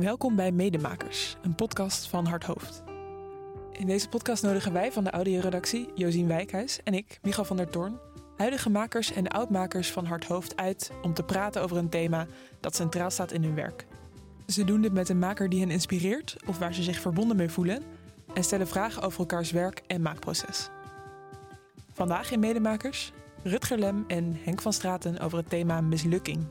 [0.00, 2.82] Welkom bij Medemakers, een podcast van Hart Hoofd.
[3.72, 7.70] In deze podcast nodigen wij van de audioredactie, Josien Wijkhuis en ik, Michal van der
[7.70, 7.98] Toorn,
[8.36, 12.26] huidige makers en oudmakers van Hart Hoofd uit om te praten over een thema
[12.60, 13.86] dat centraal staat in hun werk.
[14.46, 17.50] Ze doen dit met een maker die hen inspireert of waar ze zich verbonden mee
[17.50, 17.82] voelen
[18.34, 20.68] en stellen vragen over elkaars werk en maakproces.
[21.92, 23.12] Vandaag in Medemakers
[23.42, 26.46] Rutger Lem en Henk van Straten over het thema mislukking.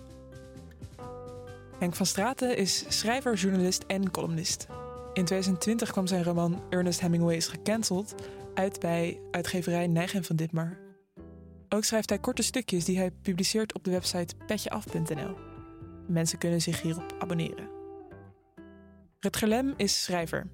[1.79, 4.67] Henk van Straten is schrijver, journalist en columnist.
[5.13, 8.15] In 2020 kwam zijn roman Ernest Hemingway is gecanceld
[8.53, 10.77] uit bij uitgeverij Nijgen van Ditmar.
[11.69, 15.35] Ook schrijft hij korte stukjes die hij publiceert op de website petjeaf.nl.
[16.07, 17.69] Mensen kunnen zich hierop abonneren.
[19.19, 20.47] Rutger Lem is schrijver.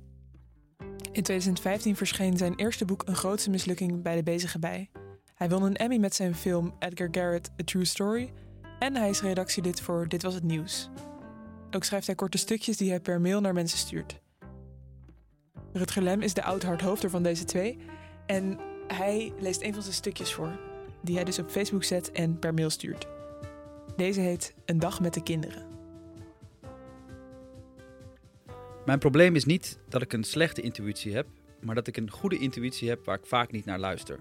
[1.12, 4.90] In 2015 verscheen zijn eerste boek Een grootse mislukking bij de bezige bij.
[5.36, 8.34] Hij won een Emmy met zijn film Edgar Garrett A True Story
[8.80, 10.90] en hij is redactielid voor Dit Was Het Nieuws.
[11.76, 14.20] Ook schrijft hij korte stukjes die hij per mail naar mensen stuurt.
[15.74, 17.78] Rutger Lem is de oud-hardhoofder van deze twee
[18.26, 20.60] en hij leest een van zijn stukjes voor,
[21.02, 23.08] die hij dus op Facebook zet en per mail stuurt.
[23.96, 25.66] Deze heet Een dag met de kinderen.
[28.86, 31.28] Mijn probleem is niet dat ik een slechte intuïtie heb,
[31.62, 34.20] maar dat ik een goede intuïtie heb waar ik vaak niet naar luister.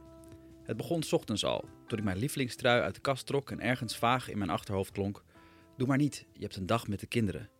[0.63, 4.31] Het begon ochtends al, toen ik mijn lievelingstrui uit de kast trok en ergens vaag
[4.31, 5.23] in mijn achterhoofd klonk:
[5.77, 7.51] Doe maar niet, je hebt een dag met de kinderen.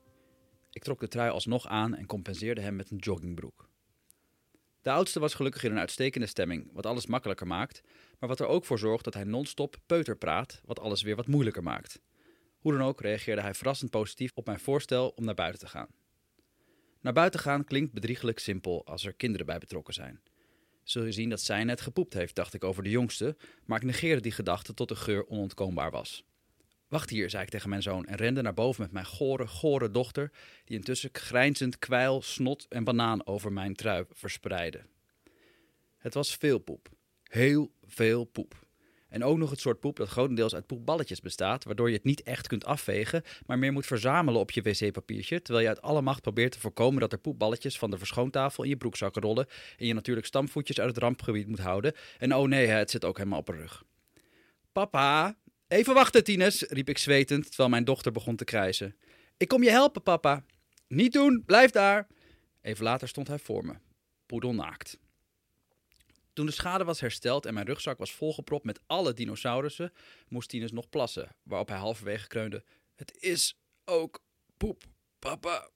[0.71, 3.69] Ik trok de trui alsnog aan en compenseerde hem met een joggingbroek.
[4.83, 7.83] De oudste was gelukkig in een uitstekende stemming, wat alles makkelijker maakt,
[8.19, 11.27] maar wat er ook voor zorgt dat hij non-stop peuter praat, wat alles weer wat
[11.27, 12.01] moeilijker maakt.
[12.59, 15.89] Hoe dan ook reageerde hij verrassend positief op mijn voorstel om naar buiten te gaan.
[17.01, 20.21] Naar buiten gaan klinkt bedriegelijk simpel als er kinderen bij betrokken zijn.
[20.83, 23.85] Zul je zien dat zij net gepoept heeft, dacht ik over de jongste, maar ik
[23.85, 26.25] negeerde die gedachte tot de geur onontkoombaar was.
[26.95, 29.91] Wacht hier, zei ik tegen mijn zoon en rende naar boven met mijn gore, gore
[29.91, 30.31] dochter,
[30.65, 34.81] die intussen grijnzend kwijl, snot en banaan over mijn trui verspreidde.
[35.99, 36.89] Het was veel poep.
[37.23, 38.67] Heel veel poep.
[39.09, 42.23] En ook nog het soort poep dat grotendeels uit poepballetjes bestaat, waardoor je het niet
[42.23, 46.23] echt kunt afvegen, maar meer moet verzamelen op je wc-papiertje, terwijl je uit alle macht
[46.23, 49.47] probeert te voorkomen dat er poepballetjes van de verschoontafel in je broekzakken rollen
[49.79, 51.95] en je natuurlijk stamvoetjes uit het rampgebied moet houden.
[52.19, 53.85] En oh nee, het zit ook helemaal op een rug.
[54.73, 55.37] Papa,
[55.75, 58.97] even wachten, Tines, riep ik zwetend, terwijl mijn dochter begon te krijsen.
[59.37, 60.45] Ik kom je helpen, papa.
[60.89, 62.07] Niet doen, blijf daar.
[62.63, 63.75] Even later stond hij voor me,
[64.27, 64.99] poedelnaakt.
[66.33, 69.93] Toen de schade was hersteld en mijn rugzak was volgepropt met alle dinosaurussen,
[70.29, 72.65] moest Tinus nog plassen, waarop hij halverwege kreunde:
[72.95, 74.23] Het is ook
[74.57, 74.83] poep,
[75.19, 75.69] papa.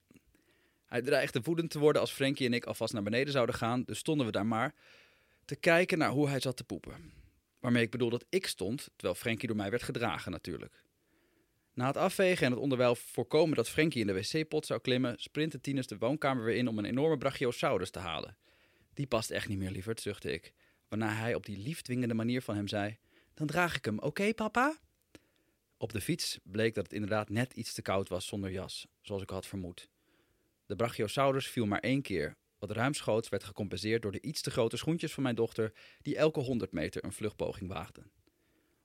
[0.87, 3.99] Hij dreigde woedend te worden als Frankie en ik alvast naar beneden zouden gaan, dus
[3.99, 4.75] stonden we daar maar
[5.45, 7.18] te kijken naar hoe hij zat te poepen.
[7.61, 10.85] Waarmee ik bedoel dat ik stond, terwijl Frankie door mij werd gedragen natuurlijk.
[11.75, 15.61] Na het afvegen en het onderwijl voorkomen dat Frankie in de wc-pot zou klimmen, sprintte
[15.61, 18.37] Tinus de woonkamer weer in om een enorme brachiosaurus te halen.
[18.95, 20.53] Die past echt niet meer, lieverd, zuchtte ik.
[20.89, 22.99] Waarna hij op die liefdwingende manier van hem zei:
[23.35, 24.79] Dan draag ik hem, oké, papa?
[25.77, 29.23] Op de fiets bleek dat het inderdaad net iets te koud was zonder jas, zoals
[29.23, 29.89] ik had vermoed.
[30.67, 34.77] De brachiosaurus viel maar één keer, wat ruimschoots werd gecompenseerd door de iets te grote
[34.77, 38.11] schoentjes van mijn dochter, die elke honderd meter een vluchtpoging waagden.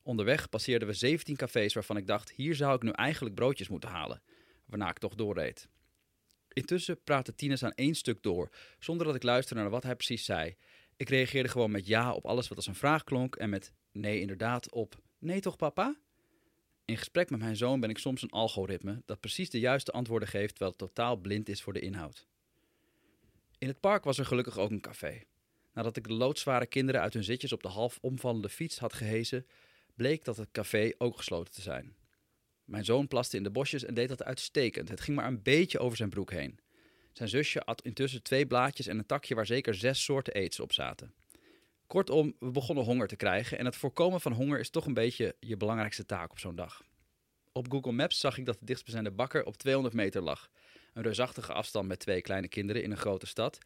[0.02, 3.90] Onderweg passeerden we 17 cafés waarvan ik dacht: hier zou ik nu eigenlijk broodjes moeten
[3.90, 4.22] halen,
[4.66, 5.68] waarna ik toch doorreed.
[6.54, 10.26] Intussen praatte Tinus aan één stuk door, zonder dat ik luisterde naar wat hij precies
[10.26, 10.56] zei.
[10.98, 14.20] Ik reageerde gewoon met ja op alles wat als een vraag klonk en met nee
[14.20, 15.96] inderdaad op nee toch papa?
[16.86, 20.28] In gesprek met mijn zoon ben ik soms een algoritme dat precies de juiste antwoorden
[20.28, 22.28] geeft terwijl het totaal blind is voor de inhoud.
[23.64, 25.22] In het park was er gelukkig ook een café.
[25.74, 29.48] Nadat ik de loodzware kinderen uit hun zitjes op de half omvallende fiets had gehezen,
[29.96, 31.96] bleek dat het café ook gesloten te zijn.
[32.64, 34.90] Mijn zoon plaste in de bosjes en deed dat uitstekend.
[34.90, 36.60] Het ging maar een beetje over zijn broek heen.
[37.14, 40.74] Zijn zusje at intussen twee blaadjes en een takje waar zeker zes soorten aids op
[40.74, 41.14] zaten.
[41.88, 45.36] Kortom, we begonnen honger te krijgen en het voorkomen van honger is toch een beetje
[45.40, 46.84] je belangrijkste taak op zo'n dag.
[47.52, 50.50] Op Google Maps zag ik dat de dichtstbijzijnde bakker op 200 meter lag.
[50.94, 53.58] Een reusachtige afstand met twee kleine kinderen in een grote stad.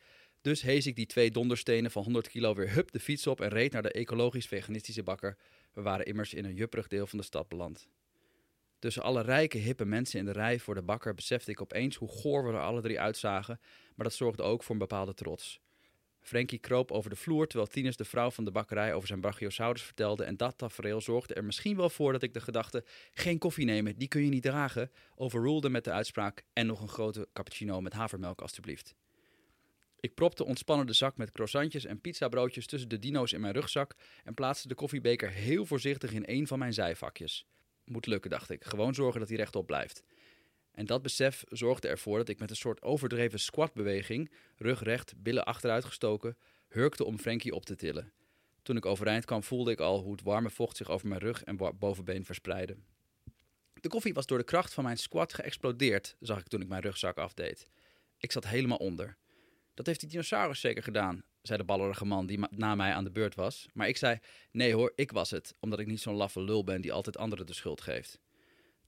[0.42, 3.50] Dus hees ik die twee donderstenen van 100 kilo weer hup de fiets op en
[3.50, 5.38] reed naar de ecologisch-veganistische bakker.
[5.74, 7.88] We waren immers in een jupperig deel van de stad beland.
[8.80, 12.10] Tussen alle rijke, hippe mensen in de rij voor de bakker besefte ik opeens hoe
[12.10, 13.60] goor we er alle drie uitzagen,
[13.96, 15.60] maar dat zorgde ook voor een bepaalde trots.
[16.28, 19.82] Frankie kroop over de vloer terwijl Tinus de vrouw van de bakkerij over zijn brachiosaurus
[19.82, 22.84] vertelde en dat tafereel zorgde er misschien wel voor dat ik de gedachte
[23.14, 26.88] geen koffie nemen, die kun je niet dragen, overrulde met de uitspraak en nog een
[26.88, 28.96] grote cappuccino met havermelk alstublieft.
[30.00, 33.96] Ik propte ontspannen de zak met croissantjes en pizzabroodjes tussen de dino's in mijn rugzak
[34.24, 37.46] en plaatste de koffiebeker heel voorzichtig in een van mijn zijvakjes.
[37.86, 38.64] Moet lukken, dacht ik.
[38.64, 40.04] Gewoon zorgen dat hij rechtop blijft.
[40.78, 45.46] En dat besef zorgde ervoor dat ik met een soort overdreven squatbeweging, rug recht, billen
[45.46, 46.38] achteruit gestoken,
[46.68, 48.12] hurkte om Frankie op te tillen.
[48.62, 51.44] Toen ik overeind kwam voelde ik al hoe het warme vocht zich over mijn rug
[51.44, 52.78] en bovenbeen verspreidde.
[53.74, 56.82] De koffie was door de kracht van mijn squat geëxplodeerd, zag ik toen ik mijn
[56.82, 57.68] rugzak afdeed.
[58.18, 59.18] Ik zat helemaal onder.
[59.74, 63.12] Dat heeft die dinosaurus zeker gedaan, zei de ballerige man die na mij aan de
[63.12, 63.68] beurt was.
[63.74, 64.20] Maar ik zei,
[64.52, 67.46] nee hoor, ik was het, omdat ik niet zo'n laffe lul ben die altijd anderen
[67.46, 68.20] de schuld geeft.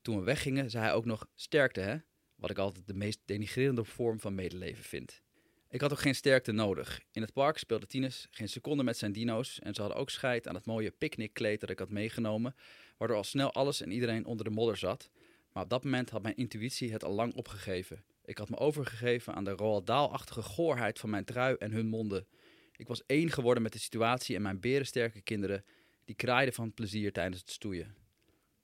[0.01, 1.97] Toen we weggingen, zei hij ook nog, sterkte hè?
[2.35, 5.21] Wat ik altijd de meest denigrerende vorm van medeleven vind.
[5.69, 7.01] Ik had ook geen sterkte nodig.
[7.11, 10.47] In het park speelde Tines geen seconde met zijn dino's en ze hadden ook scheid
[10.47, 12.55] aan het mooie picknickkleed dat ik had meegenomen,
[12.97, 15.09] waardoor al snel alles en iedereen onder de modder zat.
[15.53, 18.03] Maar op dat moment had mijn intuïtie het al lang opgegeven.
[18.25, 22.27] Ik had me overgegeven aan de Roald Dahl-achtige goorheid van mijn trui en hun monden.
[22.75, 25.65] Ik was één geworden met de situatie en mijn berensterke kinderen,
[26.05, 27.95] die kraaiden van plezier tijdens het stoeien.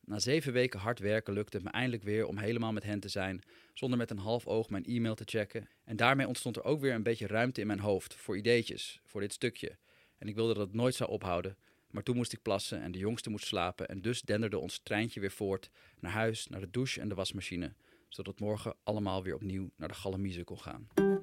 [0.06, 3.10] Na zeven weken hard werken lukte het me eindelijk weer om helemaal met hen te
[3.10, 3.42] zijn,
[3.74, 5.70] zonder met een half oog mijn e-mail te checken.
[5.84, 9.22] En daarmee ontstond er ook weer een beetje ruimte in mijn hoofd voor ideetjes, voor
[9.22, 9.78] dit stukje.
[10.18, 11.58] En ik wilde dat het nooit zou ophouden,
[11.90, 15.20] maar toen moest ik plassen en de jongste moest slapen en dus denderde ons treintje
[15.20, 15.70] weer voort
[16.00, 17.74] naar huis, naar de douche en de wasmachine,
[18.10, 21.15] zodat morgen allemaal weer opnieuw naar de Galamiezen kon gaan.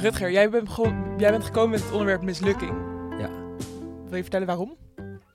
[0.00, 0.76] Rutger, jij bent,
[1.18, 2.70] jij bent gekomen met het onderwerp mislukking.
[3.18, 3.56] Ja.
[4.04, 4.76] Wil je vertellen waarom?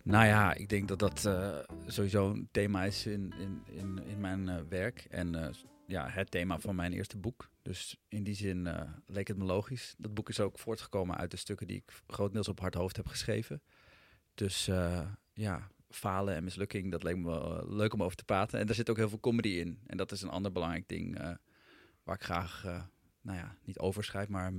[0.04, 4.20] Nou ja, ik denk dat dat uh, sowieso een thema is in, in, in, in
[4.20, 5.06] mijn uh, werk.
[5.10, 5.48] En uh,
[5.88, 7.50] ja, het thema van mijn eerste boek.
[7.62, 8.70] Dus in die zin
[9.06, 9.96] leek het me logisch.
[9.98, 13.08] Dat boek is ook voortgekomen uit de stukken die ik grotendeels op hard hoofd heb
[13.08, 13.62] geschreven.
[14.34, 14.66] Dus
[15.34, 18.60] ja, falen en mislukking, dat leek me wel leuk om over te praten.
[18.60, 19.80] En daar zit ook heel veel comedy in.
[19.86, 21.20] En dat is een ander belangrijk ding
[22.04, 22.66] waar ik graag
[23.24, 24.54] nou ja, niet overschrijf, maar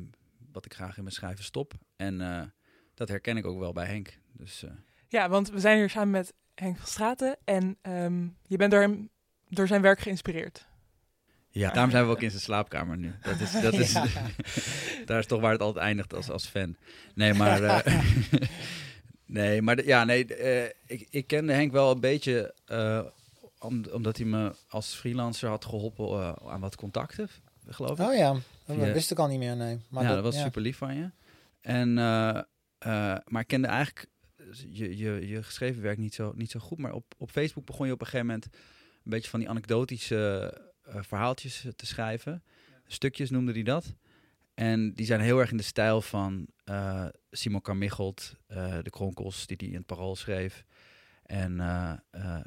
[0.53, 1.75] wat ik graag in mijn schrijven stop.
[1.97, 2.43] En uh,
[2.95, 4.19] dat herken ik ook wel bij Henk.
[4.33, 4.71] Dus, uh...
[5.09, 8.81] Ja, want we zijn hier samen met Henk van Straten en um, je bent door
[8.81, 9.09] hem
[9.49, 10.67] door zijn werk geïnspireerd.
[11.49, 13.15] Ja, daarom zijn we ook in zijn slaapkamer nu.
[13.23, 14.07] Dat is, dat is, ja.
[15.07, 16.77] daar is toch waar het altijd eindigt als, als fan.
[17.15, 17.87] Nee, maar, uh,
[19.27, 20.27] nee, maar de, ja, nee,
[20.87, 22.55] ik, ik kende Henk wel een beetje
[23.59, 27.29] om, omdat hij me als freelancer had geholpen aan wat contacten
[27.67, 28.07] geloof ik.
[28.07, 29.79] Oh ja, dat wist ik al niet meer, nee.
[29.89, 31.11] Maar ja, dat, was super lief van je.
[31.61, 32.41] En, uh,
[32.87, 34.09] uh, maar ik kende eigenlijk
[34.69, 36.79] je, je, je geschreven werk niet zo, niet zo goed.
[36.79, 38.45] Maar op, op Facebook begon je op een gegeven moment
[39.05, 40.55] een beetje van die anekdotische
[40.89, 42.43] uh, verhaaltjes te schrijven.
[42.87, 43.95] Stukjes noemde hij dat.
[44.55, 46.47] En die zijn heel erg in de stijl van
[47.31, 48.37] Simon Carmichelt,
[48.83, 50.65] de Kronkels, die hij in het Parool schreef.
[51.23, 51.63] En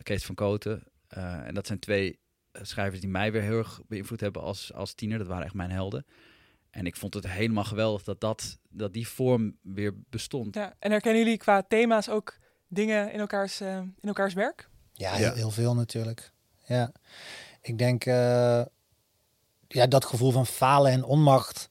[0.04, 0.84] Kees van Koten.
[1.08, 2.20] en dat zijn twee
[2.62, 5.18] schrijvers die mij weer heel erg beïnvloed hebben als, als tiener.
[5.18, 6.06] Dat waren echt mijn helden.
[6.70, 10.56] En ik vond het helemaal geweldig dat, dat, dat die vorm weer bestond.
[10.56, 12.38] Ja, en herkennen jullie qua thema's ook
[12.68, 14.70] dingen in elkaars, uh, in elkaars werk?
[14.94, 16.32] Ja, heel, heel, veel natuurlijk.
[16.66, 16.92] Ja,
[17.62, 18.62] ik denk uh,
[19.68, 21.70] ja, dat gevoel van falen en onmacht.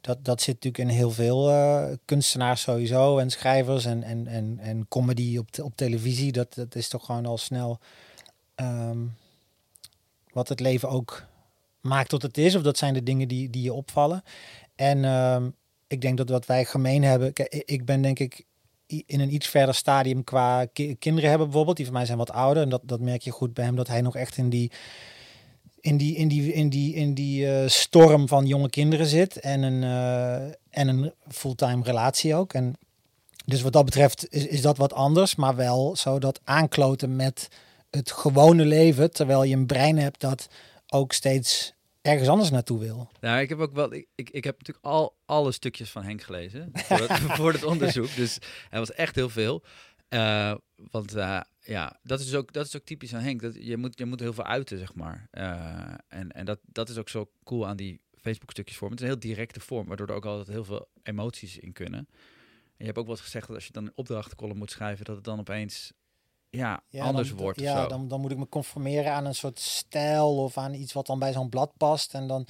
[0.00, 4.58] Dat, dat zit natuurlijk in heel veel uh, kunstenaars sowieso en schrijvers en, en, en,
[4.58, 6.32] en comedy op, op televisie.
[6.32, 7.78] Dat, dat is toch gewoon al snel
[8.56, 9.16] um,
[10.34, 11.26] wat het leven ook
[11.80, 12.54] maakt tot het is.
[12.54, 14.22] Of dat zijn de dingen die, die je opvallen.
[14.74, 15.36] En uh,
[15.86, 17.32] ik denk dat wat wij gemeen hebben.
[17.48, 18.44] Ik ben denk ik
[18.86, 21.76] in een iets verder stadium qua ki kinderen hebben bijvoorbeeld.
[21.76, 22.62] Die van mij zijn wat ouder.
[22.62, 23.76] En dat, dat merk je goed bij hem.
[23.76, 24.70] Dat hij nog echt in die
[25.80, 29.40] in die, in die, in die, in die uh, storm van jonge kinderen zit.
[29.40, 32.52] En een, uh, en een fulltime relatie ook.
[32.52, 32.74] En
[33.44, 35.34] dus wat dat betreft is, is dat wat anders.
[35.34, 37.48] Maar wel zo dat aankloten met
[37.94, 40.48] het gewone leven, terwijl je een brein hebt dat
[40.86, 43.10] ook steeds ergens anders naartoe wil.
[43.20, 46.22] Nou, ik heb ook wel, ik, ik, ik heb natuurlijk al alle stukjes van Henk
[46.22, 48.38] gelezen voor het, voor het onderzoek, dus
[48.70, 49.62] hij was echt heel veel.
[50.08, 50.54] Uh,
[50.90, 53.42] want uh, ja, dat is, ook, dat is ook typisch aan Henk.
[53.42, 55.28] Dat je, moet, je moet heel veel uiten, zeg maar.
[55.32, 58.90] Uh, en en dat, dat is ook zo cool aan die Facebook-stukjes vorm.
[58.90, 62.08] Het is een heel directe vorm, waardoor er ook altijd heel veel emoties in kunnen.
[62.76, 65.16] En je hebt ook eens gezegd dat als je dan een opdrachtenkolom moet schrijven, dat
[65.16, 65.92] het dan opeens
[66.56, 67.60] ja, anders dan, wordt.
[67.60, 71.06] Ja, Dan, dan moet ik me conformeren aan een soort stijl of aan iets wat
[71.06, 72.14] dan bij zo'n blad past.
[72.14, 72.46] En, dan,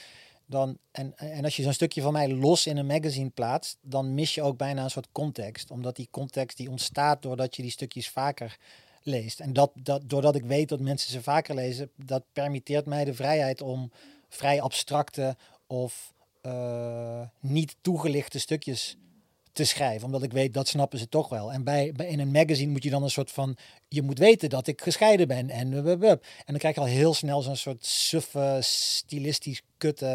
[0.47, 4.15] dan, en, en als je zo'n stukje van mij los in een magazine plaatst, dan
[4.15, 5.71] mis je ook bijna een soort context.
[5.71, 8.59] Omdat die context die ontstaat doordat je die stukjes vaker
[9.03, 9.41] leest.
[9.41, 13.15] En dat, dat, doordat ik weet dat mensen ze vaker lezen, dat permitteert mij de
[13.15, 13.91] vrijheid om
[14.29, 18.97] vrij abstracte of uh, niet toegelichte stukjes
[19.55, 21.53] te schrijven, omdat ik weet dat snappen ze toch wel.
[21.53, 23.57] En bij, bij in een magazine moet je dan een soort van,
[23.89, 27.43] je moet weten dat ik gescheiden ben en en dan krijg je al heel snel
[27.43, 30.07] zo'n soort suffe, stilistisch kutte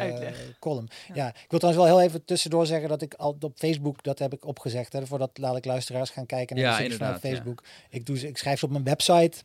[0.00, 0.56] Uitleg.
[0.58, 0.88] column.
[1.08, 1.14] Ja.
[1.14, 1.28] Ja.
[1.28, 4.32] ik wil trouwens wel heel even tussendoor zeggen dat ik al op Facebook, dat heb
[4.32, 7.30] ik opgezegd, hè, voordat laat ik luisteraars gaan kijken naar Ja, de stukjes van inderdaad,
[7.30, 7.36] ja.
[7.36, 7.62] Facebook.
[7.90, 9.38] Ik, doe, ze- ik schrijf ze op mijn website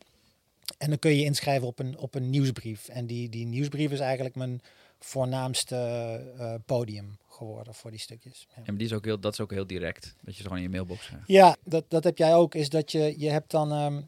[0.78, 2.88] en dan kun je je inschrijven op een, op een nieuwsbrief.
[2.88, 4.60] En die, die nieuwsbrief is eigenlijk mijn
[5.00, 5.76] voornaamste
[6.38, 8.46] eh, podium geworden voor die stukjes.
[8.56, 8.62] Ja.
[8.66, 10.14] Maar die is ook heel, dat is ook heel direct.
[10.20, 11.24] Dat je ze gewoon in je mailbox krijgt.
[11.26, 12.54] Ja, dat, dat heb jij ook.
[12.54, 13.72] Is dat je, je hebt dan.
[13.72, 14.00] ehm,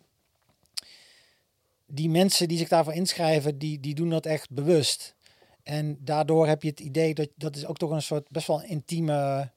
[1.86, 5.14] die mensen die zich daarvoor inschrijven, die, die doen dat echt bewust.
[5.62, 8.62] En daardoor heb je het idee dat dat is ook toch een soort best wel
[8.62, 9.50] intieme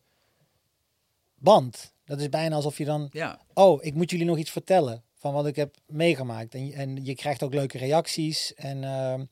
[1.36, 1.94] band.
[2.06, 3.10] Dat is bijna alsof je dan.
[3.12, 6.56] Ja, Oh, ik moet jullie nog iets vertellen van wat ik heb meegemaakt.
[6.56, 8.54] En, en je krijgt ook leuke reacties.
[8.54, 9.26] En ehm,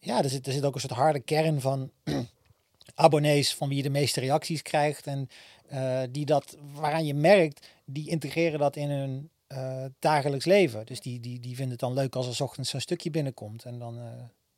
[0.00, 1.90] ja, er zit, er zit ook een soort harde kern van
[2.94, 5.06] abonnees van wie je de meeste reacties krijgt.
[5.06, 5.28] En
[5.68, 10.86] eh, die dat, waaraan je merkt, die integreren dat in hun eh, dagelijks leven.
[10.86, 13.64] Dus die, die, die vinden het dan leuk als er 's ochtends zo'n stukje binnenkomt.
[13.64, 14.04] En dan, eh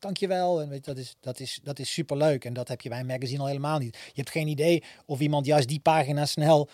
[0.01, 0.61] dankjewel.
[0.61, 2.45] En weet, dat, is, dat, is, dat is super leuk.
[2.45, 3.97] En dat heb je bij een magazine al helemaal niet.
[3.97, 6.69] Je hebt geen idee of iemand juist die pagina snel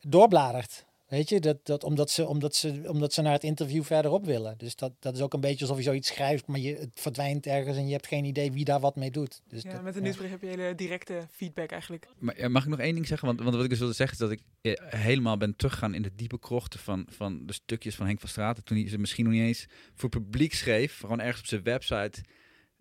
[0.00, 0.84] doorbladert.
[1.12, 4.58] Weet je, dat, dat, omdat, ze, omdat, ze, omdat ze naar het interview verderop willen.
[4.58, 7.46] Dus dat, dat is ook een beetje alsof je zoiets schrijft, maar je, het verdwijnt
[7.46, 9.42] ergens en je hebt geen idee wie daar wat mee doet.
[9.48, 10.04] Dus Ja, dat- met een ja.
[10.04, 12.06] nieuwsbrief heb je hele directe feedback eigenlijk.
[12.18, 13.26] maar mag ik nog één ding zeggen?
[13.26, 16.02] Want, want wat ik dus wilde zeggen is dat ik eh, helemaal ben teruggegaan in
[16.02, 18.64] de diepe krochten van, van de stukjes van Henk van Straten.
[18.64, 20.98] Toen hij ze misschien nog niet eens voor publiek schreef.
[21.00, 22.20] Gewoon ergens op zijn website.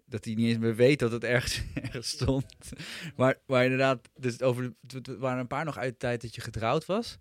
[0.06, 2.46] Dat hij niet eens meer weet dat het ergens, ergens stond.
[3.16, 6.36] Maar, maar inderdaad, dus over, de- er waren een paar nog uit de tijd dat
[6.36, 7.18] je getrouwd was.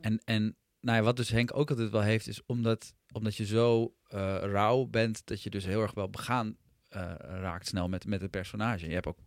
[0.00, 3.46] En, en nou ja, wat dus Henk ook altijd wel heeft, is omdat, omdat je
[3.46, 6.56] zo eh, rauw bent, dat je dus heel erg wel begaan
[6.88, 8.86] eh, raakt snel met, met het personage.
[8.86, 9.18] Je hebt ook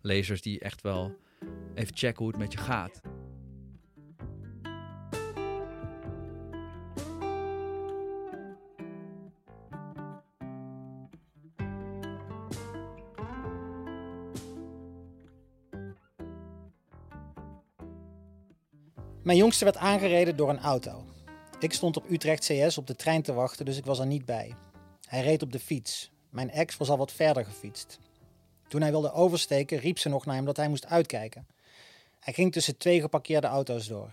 [0.00, 1.16] lezers die echt wel
[1.74, 3.00] even checken hoe het met je gaat.
[19.22, 21.04] Mijn jongste werd aangereden door een auto.
[21.58, 24.24] Ik stond op Utrecht CS op de trein te wachten, dus ik was er niet
[24.24, 24.54] bij.
[25.08, 26.10] Hij reed op de fiets.
[26.30, 27.98] Mijn ex was al wat verder gefietst.
[28.68, 31.46] Toen hij wilde oversteken, riep ze nog naar hem dat hij moest uitkijken.
[32.20, 34.12] Hij ging tussen twee geparkeerde auto's door.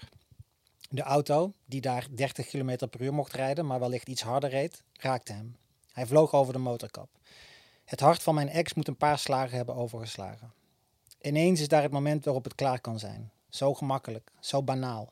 [0.89, 4.83] De auto, die daar 30 km per uur mocht rijden, maar wellicht iets harder reed,
[4.93, 5.55] raakte hem.
[5.91, 7.09] Hij vloog over de motorkap.
[7.85, 10.53] Het hart van mijn ex moet een paar slagen hebben overgeslagen.
[11.21, 13.31] Ineens is daar het moment waarop het klaar kan zijn.
[13.49, 15.11] Zo gemakkelijk, zo banaal.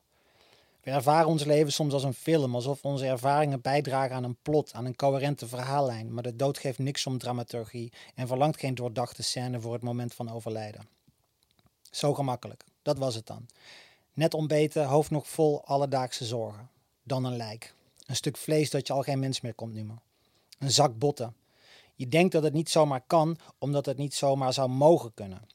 [0.82, 4.74] We ervaren ons leven soms als een film, alsof onze ervaringen bijdragen aan een plot,
[4.74, 9.24] aan een coherente verhaallijn, maar de dood geeft niks om dramaturgie en verlangt geen doordachte
[9.24, 10.88] scène voor het moment van overlijden.
[11.92, 13.46] Zo gemakkelijk, dat was het dan.
[14.13, 16.70] Net ontbeten, hoofd nog vol alledaagse zorgen.
[17.04, 17.74] Dan een lijk.
[18.06, 20.01] Een stuk vlees dat je al geen mens meer komt noemen.
[20.60, 21.36] Een zak botten.
[21.96, 25.48] Je denkt dat het niet zomaar kan, omdat het niet zomaar zou mogen kunnen.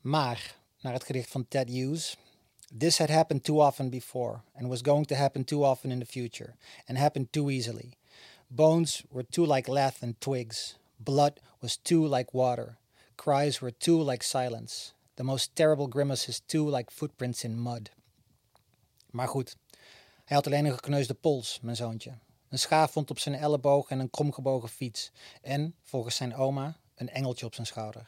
[0.00, 2.16] Maar, naar het gedicht van Ted Hughes,
[2.78, 6.06] This had happened too often before, and was going to happen too often in the
[6.06, 6.56] future,
[6.88, 7.96] and happened too easily.
[8.48, 10.76] Bones were too like lath and twigs.
[10.96, 12.76] Blood was too like water.
[13.16, 14.92] Cries were too like silence.
[15.16, 17.90] The most terrible grimaces too like footprints in mud.
[19.10, 19.56] Maar goed,
[20.24, 22.18] hij had alleen een gekneusde pols, mijn zoontje.
[22.48, 25.10] Een schaafwond op zijn elleboog en een kromgebogen fiets.
[25.42, 28.06] En, volgens zijn oma, een engeltje op zijn schouder.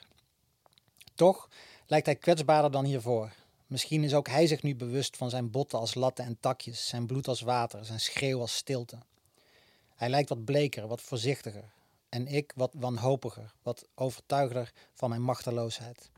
[1.14, 1.48] Toch
[1.86, 3.32] lijkt hij kwetsbaarder dan hiervoor.
[3.66, 7.06] Misschien is ook hij zich nu bewust van zijn botten als latten en takjes, zijn
[7.06, 8.98] bloed als water, zijn schreeuw als stilte.
[9.94, 11.64] Hij lijkt wat bleker, wat voorzichtiger.
[12.08, 16.10] En ik wat wanhopiger, wat overtuigder van mijn machteloosheid.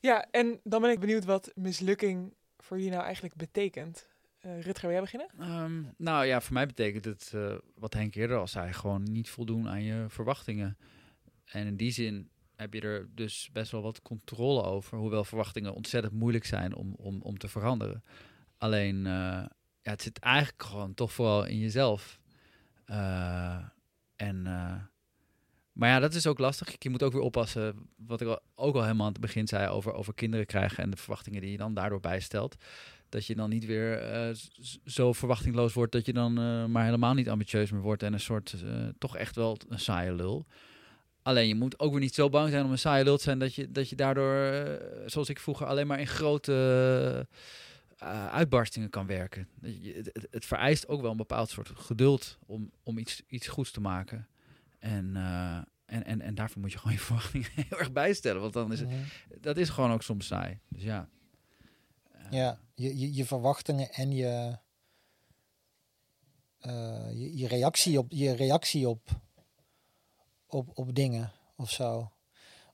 [0.00, 4.08] Ja, en dan ben ik benieuwd wat mislukking voor jullie nou eigenlijk betekent.
[4.40, 5.28] Eh Rutger, wil jij beginnen?
[5.38, 9.30] Ehm, nou ja, voor mij betekent het, eh, wat Henk eerder al zei, gewoon niet
[9.30, 10.76] voldoen aan je verwachtingen.
[11.44, 15.74] En in die zin heb je er dus best wel wat controle over, hoewel verwachtingen
[15.74, 18.04] ontzettend moeilijk zijn om, om, om te veranderen.
[18.58, 19.12] Alleen, eh,
[19.82, 22.18] ja, het zit eigenlijk gewoon toch vooral in jezelf.
[22.84, 23.58] Eh,
[24.16, 24.74] en, eh,
[25.72, 26.74] maar ja, dat is ook lastig.
[26.78, 29.92] Je moet ook weer oppassen, wat ik ook al helemaal aan het begin zei over,
[29.92, 32.56] over kinderen krijgen en de verwachtingen die je dan daardoor bijstelt.
[33.08, 34.36] Dat je dan niet weer
[34.84, 36.32] zo verwachtingloos wordt dat je dan
[36.70, 38.54] maar helemaal niet ambitieus meer wordt en een soort
[38.98, 40.46] toch echt wel een saaie lul.
[41.24, 43.38] Alleen je moet ook weer niet zo bang zijn om een saaie lul te zijn
[43.38, 47.26] dat je, dat je daardoor, eh, zoals ik vroeger, alleen maar in grote
[47.98, 49.48] eh, uitbarstingen kan werken.
[49.62, 53.80] Het, het, vereist ook wel een bepaald soort geduld om, om iets, iets goeds te
[53.80, 54.28] maken.
[54.78, 58.40] En, eh, En, en, en daarvoor moet je gewoon je verwachtingen heel erg bijstellen.
[58.40, 58.90] Want dan is het,
[59.40, 60.58] dat is gewoon ook soms saai.
[60.68, 61.08] Dus ja.
[62.30, 64.56] Ja, je, je, je verwachtingen en je,
[67.12, 69.22] je, je reactie op je reactie op,
[70.54, 72.10] op, op dingen of zo.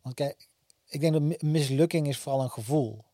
[0.03, 0.49] Want kijk,
[0.89, 3.05] ik denk dat mi- mislukking is vooral een gevoel.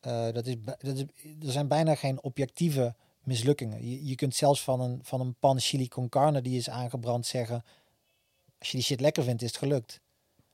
[0.00, 1.02] Eh, dat is, dat is,
[1.46, 3.88] er zijn bijna geen objectieve mislukkingen.
[3.88, 7.26] Je, je kunt zelfs van een, van een pan chili con carne die is aangebrand
[7.26, 7.64] zeggen...
[8.58, 10.00] als je die shit lekker vindt, is het gelukt.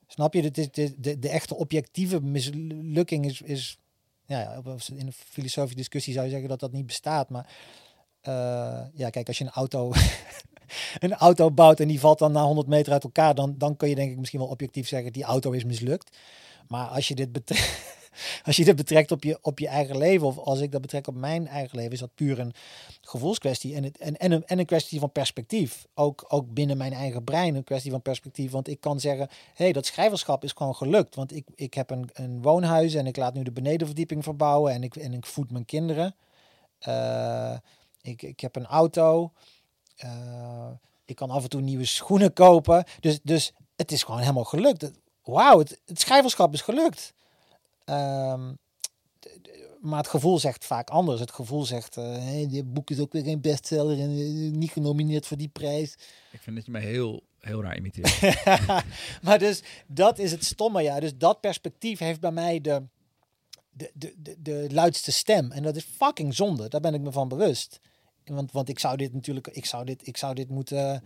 [0.07, 0.41] Snap je?
[0.41, 3.79] Het is, de, de, echte objectieve mislukking is, is
[4.25, 4.61] ja,
[4.93, 7.29] in een filosofische discussie zou je zeggen dat dat niet bestaat.
[7.29, 7.55] Maar
[8.21, 9.91] eh, ja, kijk, als je een auto,
[10.99, 13.89] een auto bouwt en die valt dan na 100 meter uit elkaar, dan, dan kun
[13.89, 16.17] je denk ik misschien wel objectief zeggen die auto is mislukt.
[16.67, 17.29] Maar als je dit
[18.45, 21.07] als je dit betrekt op je, op je eigen leven, of als ik dat betrek
[21.07, 22.53] op mijn eigen leven, is dat puur een
[23.01, 25.87] gevoelskwestie en, het, en, en, een, en een kwestie van perspectief.
[25.93, 28.51] Ook, ook binnen mijn eigen brein een kwestie van perspectief.
[28.51, 31.15] Want ik kan zeggen, hé, hey, dat schrijverschap is gewoon gelukt.
[31.15, 34.83] Want ik, ik heb een, een woonhuis en ik laat nu de benedenverdieping verbouwen en
[34.83, 36.15] ik, en ik voed mijn kinderen.
[36.79, 37.57] Eh,
[38.01, 39.31] ik, ik heb een auto.
[39.97, 40.69] Eh,
[41.05, 42.83] ik kan af en toe nieuwe schoenen kopen.
[42.99, 44.91] Dus, dus het is gewoon helemaal gelukt.
[45.23, 47.13] Wauw, het, het schrijverschap is gelukt.
[47.85, 48.51] Ehm,
[49.81, 51.19] maar het gevoel zegt vaak anders.
[51.19, 55.25] Het gevoel zegt, hey, dit boek is ook weer geen bestseller en eh, niet genomineerd
[55.27, 55.93] voor die prijs.
[56.31, 58.21] Ik vind dat je mij heel, heel raar imiteert.
[59.25, 60.99] maar dus dat is het stomme, ja.
[60.99, 62.83] Dus dat perspectief heeft bij mij de,
[63.69, 65.51] de, de, de, de luidste stem.
[65.51, 66.67] En dat is fucking zonde.
[66.67, 67.79] Daar ben ik me van bewust.
[68.29, 71.03] Want, want ik zou dit natuurlijk, ik zou dit, ik zou dit moeten,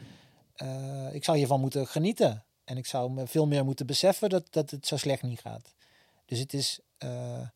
[0.55, 2.43] eh, ik zou hiervan moeten genieten.
[2.63, 5.73] En ik zou me veel meer moeten beseffen dat, dat het zo slecht niet gaat.
[6.25, 7.47] Dus het is, eh,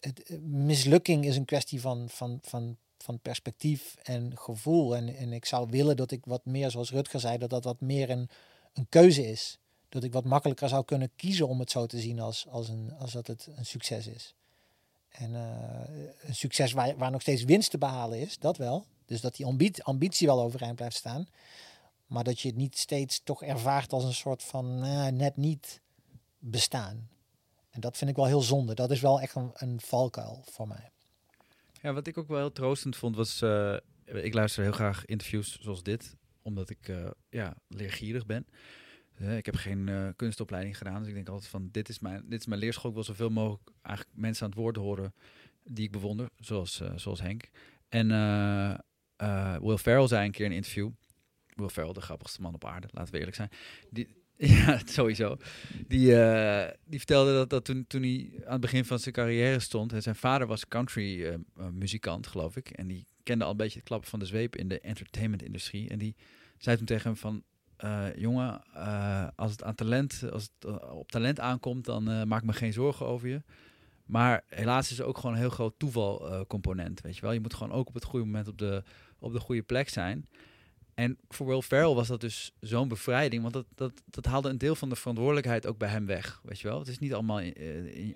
[0.00, 4.96] het, eh, mislukking is een kwestie van, van, van, van perspectief en gevoel.
[4.96, 7.80] En, en ik zou willen dat ik wat meer, zoals Rutger zei, dat dat wat
[7.80, 8.28] meer een,
[8.72, 9.58] een keuze is.
[9.88, 12.92] Dat ik wat makkelijker zou kunnen kiezen om het zo te zien als, als, een,
[12.98, 14.34] als dat het een succes is.
[15.08, 18.86] En een succes waar, waar nog steeds winst te behalen is, dat wel.
[19.06, 19.46] Dus dat die
[19.82, 21.26] ambitie, wel overeind blijft staan.
[22.06, 25.80] Maar dat je het niet steeds toch ervaart als een soort van eh, net niet
[26.38, 27.08] bestaan.
[27.70, 28.74] En dat vind ik wel heel zonde.
[28.74, 30.90] Dat is wel echt een, een valkuil voor mij.
[31.82, 33.42] Ja, wat ik ook wel heel troostend vond was...
[33.42, 36.16] eh, ik luister heel graag interviews zoals dit.
[36.42, 38.46] Omdat ik eh, ja, leergierig ben.
[39.18, 40.98] Ik heb geen kunstopleiding gedaan.
[40.98, 41.68] Dus ik denk altijd van...
[41.72, 42.90] Dit is mijn, dit is mijn leerschool.
[42.90, 45.14] Ik wil zoveel mogelijk eigenlijk mensen aan het woord horen...
[45.62, 46.28] die ik bewonder.
[46.36, 47.50] Zoals, zoals Henk.
[47.88, 48.10] En
[49.16, 50.90] eh, Will Ferrell zei een keer in een interview...
[51.54, 52.88] Will Ferrell, de grappigste man op aarde.
[52.90, 53.50] Laten we eerlijk zijn.
[53.90, 55.36] Die, ja, sowieso.
[55.88, 59.58] Die, eh, die vertelde dat, dat toen, toen hij aan het begin van zijn carrière
[59.58, 59.92] stond.
[59.98, 61.36] Zijn vader was country eh,
[61.72, 62.70] muzikant, geloof ik.
[62.70, 65.88] En die kende al een beetje het klappen van de zweep in de entertainment-industrie.
[65.88, 66.14] En die
[66.58, 67.42] zei toen tegen hem van...
[68.16, 68.62] jongen,
[69.36, 73.28] als het aan talent, als het op talent aankomt, dan maak me geen zorgen over
[73.28, 73.42] je.
[74.04, 77.32] Maar helaas is er ook gewoon een heel groot toevalcomponent, weet je wel.
[77.32, 78.82] Je moet gewoon ook op het goede moment op de,
[79.18, 80.28] op de goede plek zijn.
[80.94, 84.58] En voor Will Ferrell was dat dus zo'n bevrijding, want dat, dat, dat haalde een
[84.58, 86.78] deel van de verantwoordelijkheid ook bij hem weg, weet je wel.
[86.78, 87.54] Het is niet allemaal in,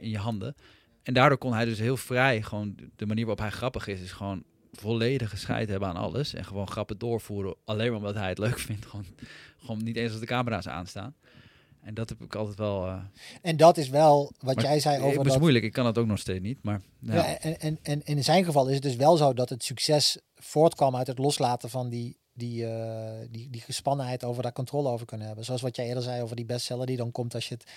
[0.01, 0.55] in, je handen.
[1.03, 4.12] En daardoor kon hij dus heel vrij, gewoon de manier waarop hij grappig is, is
[4.12, 6.35] gewoon volledige scheid hebben aan alles.
[6.35, 8.87] En gewoon grappen doorvoeren, alleen omdat hij het leuk vindt.
[8.87, 9.07] Gewoon,
[9.59, 11.14] gewoon niet eens als de camera's aanstaan.
[11.88, 12.87] En dat heb ik altijd wel...
[12.87, 13.01] eh,
[13.42, 15.40] En dat is wel wat maar jij zei ik- over Het is dat...
[15.40, 16.81] moeilijk, ik kan dat ook nog steeds niet, maar...
[17.01, 19.64] Ja, Ja, en, en, en in zijn geval is het dus wel zo dat het
[19.64, 24.88] succes voortkwam uit het loslaten van die, die, eh, die, die gespannenheid over daar controle
[24.88, 25.44] over kunnen hebben.
[25.44, 27.70] Zoals wat jij eerder zei over die bestseller die dan komt als je, het,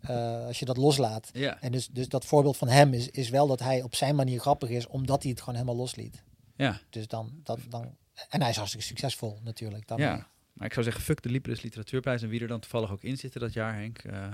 [0.00, 1.30] eh, als je dat loslaat.
[1.32, 1.60] ja.
[1.60, 4.40] En dus, dus dat voorbeeld van hem is, is wel dat hij op zijn manier
[4.40, 6.22] grappig is, omdat hij het gewoon helemaal losliet.
[6.56, 6.80] ja.
[6.90, 7.96] Dus dan, dat, dan,
[8.28, 9.90] en hij is hartstikke succesvol natuurlijk.
[9.96, 13.02] Ja, maar ik zou zeggen, fuck de Libris Literatuurprijs en wie er dan toevallig ook
[13.02, 13.98] in zitten dat jaar, Henk.
[13.98, 14.32] eh,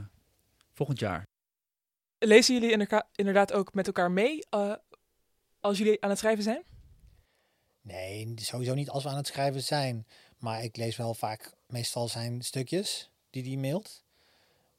[0.73, 1.27] volgend jaar.
[2.19, 4.75] Lezen jullie inderdaad ook met elkaar mee eh,
[5.61, 6.63] als jullie aan het schrijven zijn?
[7.83, 10.07] Nee, sowieso niet als we aan het schrijven zijn.
[10.39, 14.03] Maar ik lees wel vaak meestal zijn stukjes die hij mailt.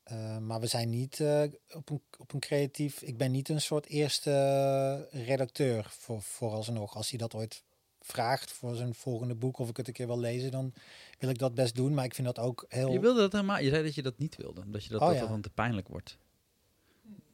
[0.03, 3.01] Eh, maar we zijn niet eh, op, een, op een creatief...
[3.01, 6.95] Ik ben niet een soort eerste redacteur voor, vooralsnog.
[6.95, 7.63] Als hij dat ooit
[8.03, 10.73] vraagt voor zijn volgende boek of ik het een keer wil lezen, dan
[11.19, 11.93] wil ik dat best doen.
[11.93, 12.91] Maar ik vind dat ook heel...
[12.91, 15.05] Je wilde dat helemaal, je zei dat je dat niet wilde, omdat je dat, Oh,
[15.07, 15.21] dat ja.
[15.21, 16.17] dat dan te pijnlijk wordt.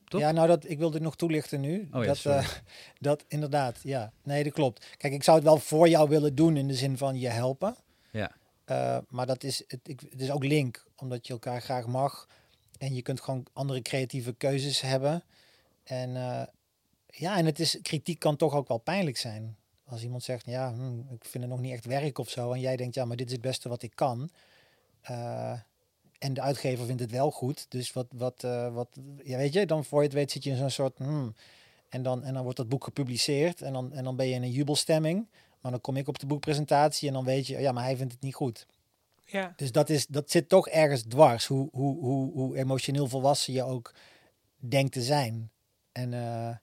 [0.05, 0.21] toch?
[0.21, 1.87] Ja, nou, dat, ik wilde nog toelichten nu.
[1.91, 2.49] Oh ja, dat, eh,
[2.99, 4.13] dat inderdaad, ja.
[4.23, 4.85] Nee, dat klopt.
[4.97, 7.75] Kijk, ik zou het wel voor jou willen doen in de zin van je helpen.
[8.11, 8.31] Ja.
[8.65, 12.27] Eh, maar dat is, het, ik, het is ook link, omdat je elkaar graag mag.
[12.77, 15.23] En je kunt gewoon andere creatieve keuzes hebben.
[15.83, 16.43] En eh,
[17.05, 19.57] ja, en het is, kritiek kan toch ook wel pijnlijk zijn.
[19.89, 22.51] Als iemand zegt, ja, hm, ik vind het nog niet echt werk of zo.
[22.51, 24.29] En jij denkt, ja, maar dit is het beste wat ik kan.
[25.01, 25.59] Eh,
[26.19, 27.65] en de uitgever vindt het wel goed.
[27.69, 28.89] Dus wat, wat, eh, wat
[29.23, 30.97] ja, weet je, dan voor je het weet zit je in zo'n soort.
[30.97, 31.35] hmm.
[31.89, 34.43] en, dan, en dan wordt dat boek gepubliceerd en dan, en dan ben je in
[34.43, 35.27] een jubelstemming.
[35.61, 38.13] Maar dan kom ik op de boekpresentatie en dan weet je, ja, maar hij vindt
[38.13, 38.67] het niet goed.
[39.25, 39.53] Ja.
[39.55, 43.63] Dus dat, is, dat zit toch ergens dwars, hoe, hoe, hoe, hoe emotioneel volwassen je
[43.63, 43.93] ook
[44.55, 45.51] denkt te zijn.
[45.91, 46.55] En eh,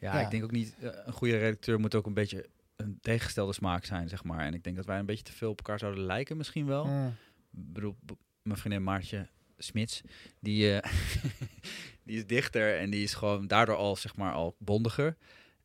[0.00, 0.24] Ja, Ja.
[0.24, 3.84] ik denk ook niet, eh, een goede redacteur moet ook een beetje een tegengestelde smaak
[3.84, 4.40] zijn, zeg maar.
[4.44, 6.84] En ik denk dat wij een beetje te veel op elkaar zouden lijken misschien wel.
[6.86, 7.06] mm,
[7.52, 7.96] Ik bedoel,
[8.42, 10.00] mijn vriendin Maartje Smits,
[10.40, 10.92] die, eh,
[12.04, 15.16] die is dichter en die is gewoon daardoor al, zeg maar, al bondiger.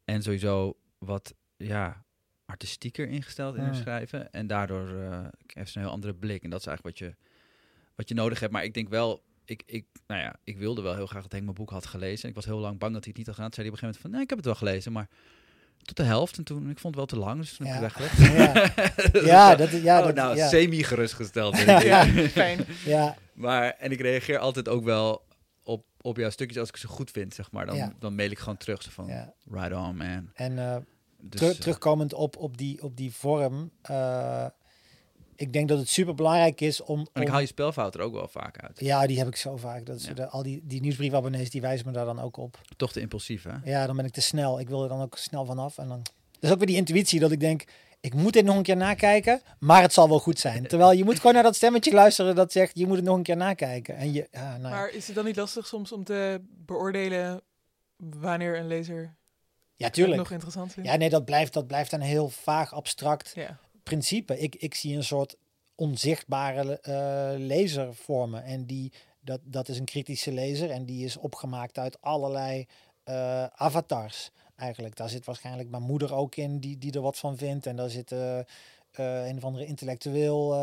[0.05, 2.05] En sowieso wat, ja,
[2.45, 3.79] artistieker ingesteld in haar Mm.
[3.81, 4.31] schrijven.
[4.31, 6.43] En daardoor eh, heeft ze een heel andere blik.
[6.43, 7.15] En dat is eigenlijk wat je,
[7.95, 8.51] wat je nodig hebt.
[8.51, 11.43] Maar ik denk wel, ik, ik, nou ja, ik wilde wel heel graag dat Henk
[11.43, 12.29] mijn boek had gelezen.
[12.29, 13.51] Ik was heel lang bang dat hij het niet had gedaan.
[13.51, 15.09] Toen zei hij op een gegeven moment van, nee, ik heb het wel gelezen, maar
[15.83, 16.37] tot de helft.
[16.37, 17.87] En toen, ik vond het wel te lang, dus toen heb ik Ja.
[17.87, 19.13] het weggelegd.
[19.13, 21.55] ja, ja, dat, ja, oh, dat, nou, ja, semi-gerustgesteld.
[21.55, 21.83] denk ik.
[21.85, 22.05] Ja.
[22.29, 22.65] Fijn.
[22.85, 25.25] ja, Maar, en ik reageer altijd ook wel
[25.63, 27.65] op, op jouw stukjes als ik ze goed vind, zeg maar.
[27.65, 27.93] Dan, Ja.
[27.99, 29.33] dan mail ik gewoon terug, zo van, ja.
[29.49, 30.29] right on, man.
[30.33, 30.85] En
[31.25, 33.71] Dus, Ter- eh, terugkomend op, op, die, op die vorm.
[33.81, 34.45] eh,
[35.35, 36.99] ik denk dat het super belangrijk is om.
[37.13, 38.79] en ik om- haal je spelfout er ook wel vaak uit.
[38.79, 39.85] ja, die heb ik zo vaak.
[39.85, 40.13] Dat is Ja.
[40.13, 42.61] de, al die, die nieuwsbriefabonnees die wijzen me daar dan ook op.
[42.77, 43.51] Toch te impulsief, hè?
[43.63, 44.59] Ja, dan ben ik te snel.
[44.59, 45.77] Ik wil er dan ook snel vanaf.
[45.77, 46.01] En dan.
[46.31, 47.63] Dat is ook weer die intuïtie dat ik denk.
[48.01, 50.67] Ik moet dit nog een keer nakijken, maar het zal wel goed zijn.
[50.67, 53.23] Terwijl je moet gewoon naar dat stemmetje luisteren dat zegt, je moet het nog een
[53.23, 53.95] keer nakijken.
[53.95, 54.69] En je, ja, nou ja.
[54.69, 57.41] Maar is het dan niet lastig soms om te beoordelen
[57.97, 59.15] wanneer een lezer
[59.75, 60.17] ja, het tuurlijk.
[60.17, 60.89] nog interessant vindt?
[60.89, 63.59] Ja, nee, dat blijft, dat blijft een heel vaag, abstract Ja.
[63.83, 64.39] Principe.
[64.39, 65.35] Ik, zie een soort
[65.75, 68.43] onzichtbare eh, lezer vormen.
[68.43, 70.69] En die, dat, dat is een kritische lezer.
[70.69, 72.65] En die is opgemaakt uit allerlei
[73.03, 74.31] eh, avatars.
[74.55, 74.95] Eigenlijk.
[74.95, 77.65] Daar zit waarschijnlijk mijn moeder ook in, die, die er wat van vindt.
[77.65, 78.39] En daar zit eh,
[79.27, 80.55] een of andere intellectueel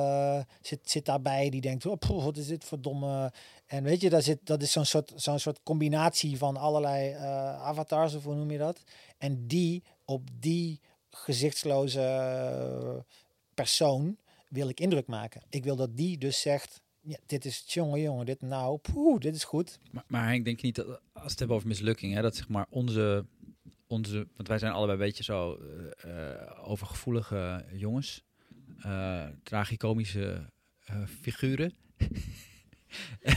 [0.60, 1.50] zit, zit daarbij.
[1.50, 3.32] Die denkt, oh, wat is dit voor domme...
[3.66, 7.14] En weet je, daar zit, dat is zo'n soort, zo'n soort combinatie van allerlei
[7.54, 8.82] avatars, of hoe noem je dat?
[9.18, 12.98] En die, op die gezichtsloze eh,
[13.54, 14.18] persoon
[14.48, 15.42] wil ik indruk maken.
[15.48, 19.34] Ik wil dat die dus zegt, ja, dit is jongen, jongen, dit nou, poeh, dit
[19.34, 19.78] is goed.
[19.90, 22.36] Maar, maar Henk, denk je niet dat, als we het hebben over mislukking, hè, dat
[22.36, 23.26] zeg maar onze,
[23.86, 25.58] onze, want wij zijn allebei een beetje zo
[26.02, 28.24] eh, eh, overgevoelige jongens,
[28.82, 30.50] eh tragicomische
[31.20, 31.72] figuren.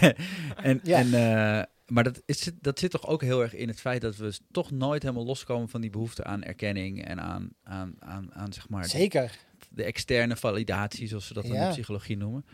[0.55, 0.99] en, Ja.
[0.99, 4.37] en, maar dat, is, dat zit toch ook heel erg in het feit dat we
[4.51, 8.69] toch nooit helemaal loskomen van die behoefte aan erkenning en aan, aan, aan, aan zeg
[8.69, 9.37] maar, de, Zeker.
[9.69, 11.67] de externe validatie, zoals ze dat dan in Ja.
[11.67, 12.45] de psychologie noemen.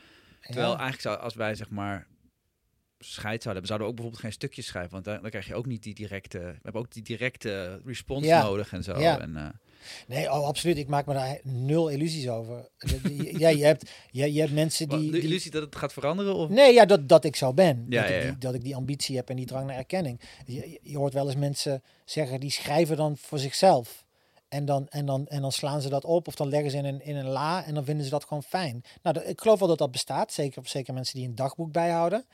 [0.42, 0.78] Terwijl Ja.
[0.78, 2.08] eigenlijk zou, als wij zeg maar
[3.00, 4.92] scheid zouden hebben, zouden we ook bijvoorbeeld geen stukjes schrijven.
[4.92, 6.38] Want dan, dan krijg je ook niet die directe.
[6.40, 8.44] We hebben ook die directe response Ja.
[8.44, 9.00] nodig en zo.
[9.00, 9.20] Ja.
[9.20, 9.46] En, eh,
[10.08, 10.78] Nee, oh, absoluut.
[10.78, 12.70] Ik maak me daar nul illusies over.
[13.38, 15.06] ja, je hebt, je, je hebt mensen die...
[15.06, 16.36] de die- illusie dat het gaat veranderen?
[16.36, 16.50] Of?
[16.50, 17.86] Nee, ja, dat, dat ik zo ben.
[17.90, 20.20] Ja, dat, ja, Ik die, dat ik die ambitie heb en die drang naar erkenning.
[20.46, 24.08] Je, je hoort wel eens mensen zeggen, die schrijven dan voor zichzelf.
[24.48, 26.86] En dan, en, dan, en dan slaan ze dat op of dan leggen ze in
[26.86, 28.84] een, in een la en dan vinden ze dat gewoon fijn.
[29.04, 30.34] Nou, dat- ik geloof wel dat dat bestaat.
[30.34, 32.26] Zeker, zeker mensen die een dagboek bijhouden.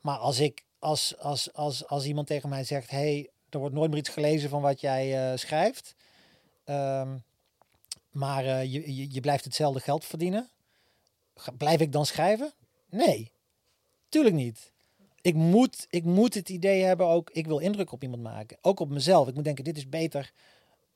[0.00, 3.90] Maar als, ik, als, als, als, als iemand tegen mij zegt, hey, er wordt nooit
[3.90, 5.94] meer iets gelezen van wat jij eh, schrijft.
[6.70, 7.18] Ehm,
[8.10, 10.50] maar eh, je, je, je blijft hetzelfde geld verdienen.
[11.56, 12.52] Blijf ik dan schrijven?
[12.88, 13.32] Nee,
[14.08, 14.72] tuurlijk niet.
[15.20, 18.58] Ik moet, ik moet het idee hebben ook, ik wil indruk op iemand maken.
[18.60, 19.28] Ook op mezelf.
[19.28, 20.32] Ik moet denken, dit is beter.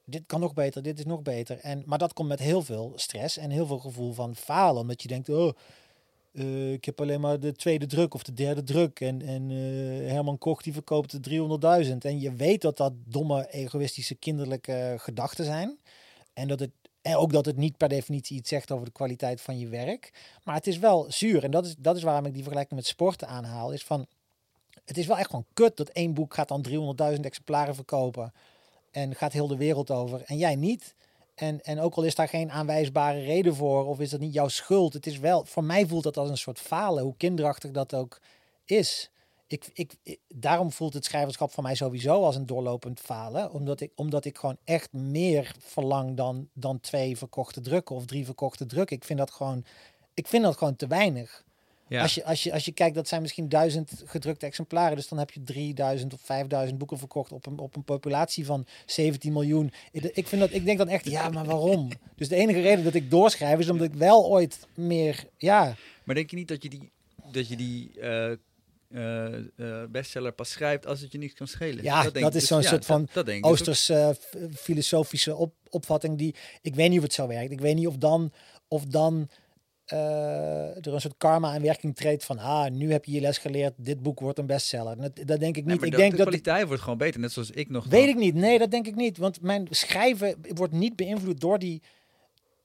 [0.05, 1.59] Dit kan nog beter, dit is nog beter.
[1.59, 4.81] En, maar dat komt met heel veel stress en heel veel gevoel van falen.
[4.81, 5.53] Omdat je denkt, oh,
[6.35, 9.01] eh, ik heb alleen maar de tweede druk of de derde druk.
[9.01, 11.97] En, en eh, Herman Koch die verkoopt de 300.000.
[11.99, 15.79] En je weet dat dat domme, egoïstische, kinderlijke gedachten zijn.
[16.33, 16.71] En, dat het,
[17.03, 20.13] en ook dat het niet per definitie iets zegt over de kwaliteit van je werk.
[20.45, 21.45] Maar het is wel zuur.
[21.45, 23.73] En dat is, dat is waarom ik die vergelijking met sporten aanhaal.
[23.73, 24.07] Is van,
[24.85, 26.67] het is wel echt gewoon kut dat één boek gaat dan
[27.15, 28.33] 300.000 exemplaren verkopen.
[28.91, 30.23] En gaat heel de wereld over.
[30.27, 30.95] En jij niet.
[31.35, 34.49] En, en ook al is daar geen aanwijsbare reden voor, of is dat niet jouw
[34.49, 37.95] schuld, het is wel, voor mij voelt dat als een soort falen, hoe kinderachtig dat
[37.95, 38.21] ook
[38.65, 39.11] is.
[39.47, 43.81] Ik, ik, ik- daarom voelt het schrijverschap voor mij sowieso als een doorlopend falen, omdat
[43.81, 48.67] ik, omdat ik gewoon echt meer verlang dan, dan twee verkochte drukken of drie verkochte
[48.67, 48.97] drukken.
[48.97, 49.65] Ik vind dat gewoon,
[50.15, 51.45] ik vind dat gewoon te weinig.
[51.89, 52.03] Ja.
[52.03, 54.97] Als, je, als, je, als je kijkt, dat zijn misschien duizend gedrukte exemplaren.
[54.97, 58.67] Dus dan heb je 3000 of 5000 boeken verkocht op een, op een populatie van
[58.87, 59.73] 17 miljoen.
[59.93, 61.89] Ik, vind dat, ik denk dan echt, ja, maar waarom?
[62.17, 66.15] Dus de enige reden dat ik doorschrijf is omdat ik wel ooit meer, ja, Maar
[66.15, 66.91] denk je niet dat je die,
[67.33, 68.33] dat je die eh,
[68.91, 71.85] eh, eh, bestseller pas schrijft als het je niks kan schelen?
[71.85, 76.19] Ja, denk dat is zo'n ja, soort van dat, dat dus f- filosofische op, opvatting
[76.19, 77.51] die, ik weet niet of het zo werkt.
[77.51, 78.33] Ik weet niet of dan,
[78.69, 79.29] of dan
[79.87, 83.73] er een soort karma in werking treedt van, ah, nu heb je je les geleerd,
[83.77, 84.97] dit boek wordt een bestseller.
[84.97, 85.83] Dat, dat denk ik niet.
[85.83, 87.85] ik de, denk de dat kwaliteit wordt gewoon beter, net zoals ik nog.
[87.87, 88.35] Weet ik niet.
[88.35, 89.17] Nee, dat denk ik niet.
[89.19, 91.83] Want mijn schrijven wordt niet beïnvloed door die,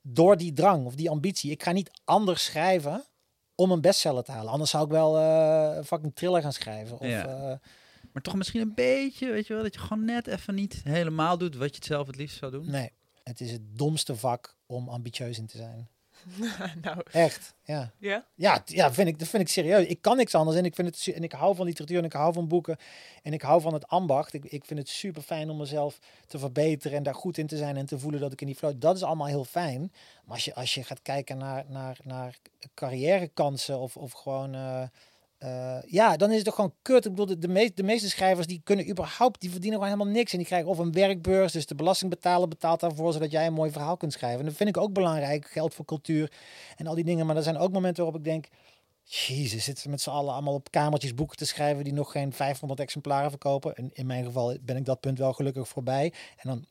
[0.01, 1.51] door die drang of die ambitie.
[1.51, 3.03] Ik ga niet anders schrijven
[3.55, 4.51] om een bestseller te halen.
[4.51, 6.99] Anders zou ik wel eh, een fucking thriller gaan schrijven.
[6.99, 7.25] Of, Ja.
[7.25, 7.57] eh,
[8.13, 11.37] Maar toch misschien een beetje, weet je wel, dat je gewoon net even niet helemaal
[11.37, 12.69] doet wat je het zelf het liefst zou doen.
[12.71, 12.91] nee,
[13.23, 15.89] het is het domste vak om ambitieus in te zijn.
[16.81, 17.91] nou, Echt, ja.
[17.97, 18.25] ja.
[18.35, 19.85] Ja, ja vind ik, dat vind ik serieus.
[19.85, 22.13] Ik kan niks anders en ik, vind het, en ik hou van literatuur en ik
[22.13, 22.77] hou van boeken
[23.23, 24.33] en ik hou van het ambacht.
[24.33, 27.57] Ik, ik vind het super fijn om mezelf te verbeteren en daar goed in te
[27.57, 28.73] zijn en te voelen dat ik in die flow.
[28.77, 29.91] Dat is allemaal heel fijn.
[30.25, 32.37] Maar als je, als je gaat kijken naar, naar, naar
[32.73, 34.55] carrièrekansen of, of gewoon.
[34.55, 34.83] eh,
[35.39, 37.05] eh, ja, dan is het toch gewoon kut.
[37.05, 40.15] Ik bedoel, de, de, meest, de meeste schrijvers die kunnen überhaupt, die verdienen gewoon helemaal
[40.15, 40.31] niks.
[40.31, 43.71] En die krijgen of een werkbeurs, dus de belastingbetaler betaalt daarvoor, zodat jij een mooi
[43.71, 44.39] verhaal kunt schrijven.
[44.39, 46.31] En dat vind ik ook belangrijk, geld voor cultuur
[46.75, 47.25] en al die dingen.
[47.25, 48.47] Maar er zijn ook momenten waarop ik denk,
[49.03, 52.33] jezus, zitten we met z'n allen allemaal op kamertjes boeken te schrijven die nog geen
[52.33, 53.75] 500 exemplaren verkopen.
[53.75, 56.13] En in mijn geval ben ik dat punt wel gelukkig voorbij.
[56.37, 56.65] En dan,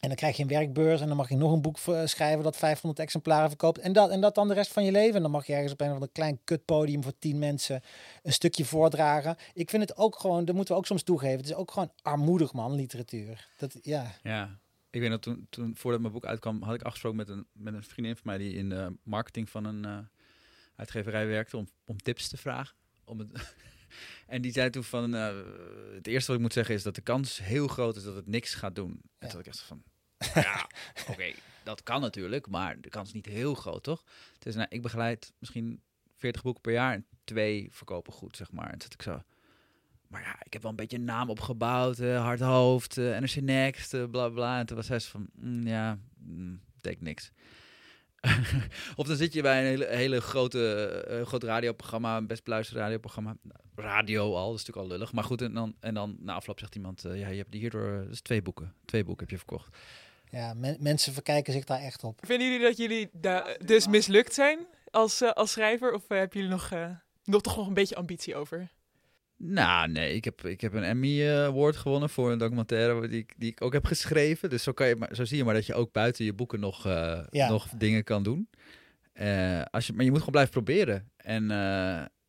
[0.00, 2.44] en dan krijg je een werkbeurs en dan mag je nog een boek eh, schrijven
[2.44, 3.78] dat 500 exemplaren verkoopt.
[3.78, 5.14] En dat, en dat dan de rest van je leven.
[5.14, 7.82] En dan mag je ergens op een of ander klein kutpodium voor 10 mensen
[8.22, 9.36] een stukje voordragen.
[9.54, 11.36] Ik vind het ook gewoon, dat moeten we ook soms toegeven.
[11.36, 13.48] Het is ook gewoon armoedig, man, literatuur.
[13.56, 14.58] Dat, ja, Ja,
[14.90, 17.74] ik weet dat toen, toen voordat mijn boek uitkwam, had ik afgesproken met een, met
[17.74, 19.98] een vriendin van mij die in de marketing van een eh,
[20.76, 22.76] uitgeverij werkte om, om tips te vragen.
[23.04, 23.30] Om het
[24.26, 25.36] en die zei toen van, eh,
[25.94, 28.26] het eerste wat ik moet zeggen is dat de kans heel groot is dat het
[28.26, 28.90] niks gaat doen.
[28.90, 29.26] En Ja.
[29.28, 29.82] toen had ik echt van,
[30.42, 30.66] ja,
[31.08, 31.32] oké,
[31.64, 34.02] dat kan natuurlijk, maar de kans is niet heel groot, toch?
[34.38, 35.82] Dus nou, ik begeleid misschien
[36.16, 38.70] 40 boeken per jaar en twee verkopen goed, zeg maar.
[38.70, 39.22] En toen ik zo,
[40.08, 43.34] maar ja, ik heb wel een beetje een naam opgebouwd, eh, hard hoofd, eh, NRC
[43.40, 44.58] Next, eh, bla bla.
[44.58, 47.30] En toen was hij zo van, mm, ja, mm, betekent niks.
[48.96, 50.74] of dan zit je bij een hele, hele grote,
[51.08, 53.36] eh, groot radioprogramma, een best beluisterd radioprogramma.
[53.76, 55.12] Radio al, dat is natuurlijk al lullig.
[55.12, 58.06] Maar goed, en dan, en dan na afloop zegt iemand, eh, ja, je hebt hierdoor,
[58.08, 58.74] dus twee boeken.
[58.84, 59.76] Twee boeken heb je verkocht.
[60.30, 62.20] ja men- mensen verkijken zich daar echt op.
[62.26, 65.92] Vinden jullie dat jullie da- dus mislukt zijn als, eh, als schrijver?
[65.92, 66.90] Of hebben jullie nog, eh,
[67.24, 68.68] nog toch nog een beetje ambitie over?
[69.38, 73.18] Nou, nee, ik heb, ik heb een Emmy eh, Award gewonnen voor een documentaire die
[73.18, 74.50] ik, die ik ook heb geschreven.
[74.50, 76.60] Dus zo, kan je, maar, zo zie je maar dat je ook buiten je boeken
[76.60, 77.48] nog, eh, Ja.
[77.48, 78.48] nog dingen kan doen.
[79.12, 81.10] Eh, als je, maar je moet gewoon blijven proberen.
[81.16, 81.44] En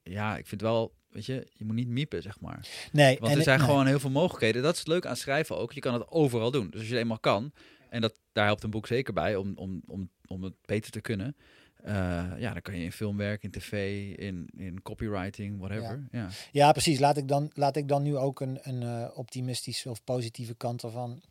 [0.04, 2.68] ja, ik vind wel, weet je, je moet niet miepen, zeg maar.
[2.92, 4.62] Nee, Want er zijn gewoon heel veel mogelijkheden.
[4.62, 5.72] Dat is het leuk aan schrijven ook.
[5.74, 6.70] Je kan het overal doen.
[6.70, 7.54] Dus als je het eenmaal kan,
[7.90, 11.02] en dat, daar helpt een boek zeker bij om, om, om, om het beter te
[11.02, 11.36] kunnen.
[11.84, 16.08] Eh, ja, dan kan je in film werken, in tv, in, in copywriting, whatever.
[16.12, 16.30] Ja.
[16.52, 17.00] Ja, precies.
[17.00, 20.84] Laat ik dan, laat ik dan nu ook een, een eh, optimistische of positieve kant
[20.84, 21.22] ervan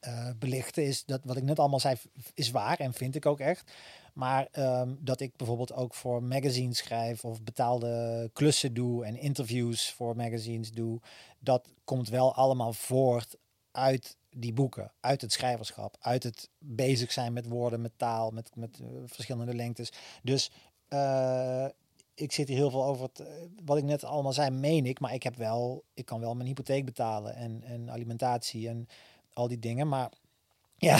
[0.00, 0.84] eh, belichten.
[0.84, 1.96] Is dat wat ik net allemaal zei,
[2.34, 3.72] is waar en vind ik ook echt.
[4.14, 9.92] Maar ehm, dat ik bijvoorbeeld ook voor magazines schrijf of betaalde klussen doe en interviews
[9.92, 11.00] voor magazines doe,
[11.38, 13.36] dat komt wel allemaal voort
[13.70, 18.50] uit die boeken, uit het schrijverschap, uit het bezig zijn met woorden, met taal, met,
[18.54, 19.92] met eh, verschillende lengtes.
[20.22, 20.50] Dus
[20.88, 21.66] eh,
[22.14, 23.22] ik zit hier heel veel over het,
[23.64, 26.48] wat ik net allemaal zei, meen ik, maar ik heb wel, ik kan wel mijn
[26.48, 28.88] hypotheek betalen en, en alimentatie en
[29.32, 29.88] al die dingen.
[29.88, 30.12] Maar
[30.88, 30.96] ja,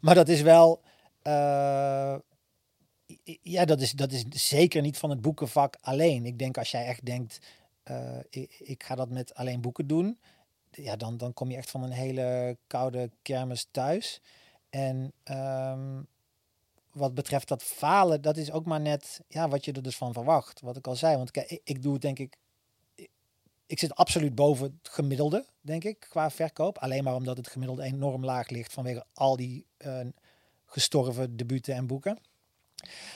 [0.00, 0.82] maar dat is wel,
[1.22, 2.16] eh,
[3.42, 6.26] ja, dat is, dat is zeker niet van het boekenvak alleen.
[6.26, 7.38] Ik denk als jij echt denkt,
[8.58, 10.18] ik ga dat met alleen boeken doen,
[10.70, 14.20] ja, dan, dan kom je echt van een hele koude kermis thuis.
[14.70, 16.02] En ehm,
[16.92, 20.12] wat betreft dat falen, dat is ook maar net ja, wat je er dus van
[20.12, 20.60] verwacht.
[20.60, 21.16] Wat ik al zei.
[21.16, 22.36] Want kijk, ik, ik doe denk ik.
[22.94, 23.10] ik-
[23.66, 26.78] Ik zit absoluut boven het gemiddelde, denk ik, qua verkoop.
[26.78, 30.00] Alleen maar omdat het gemiddelde enorm laag ligt vanwege al die eh,
[30.66, 32.18] gestorven debuten en boeken.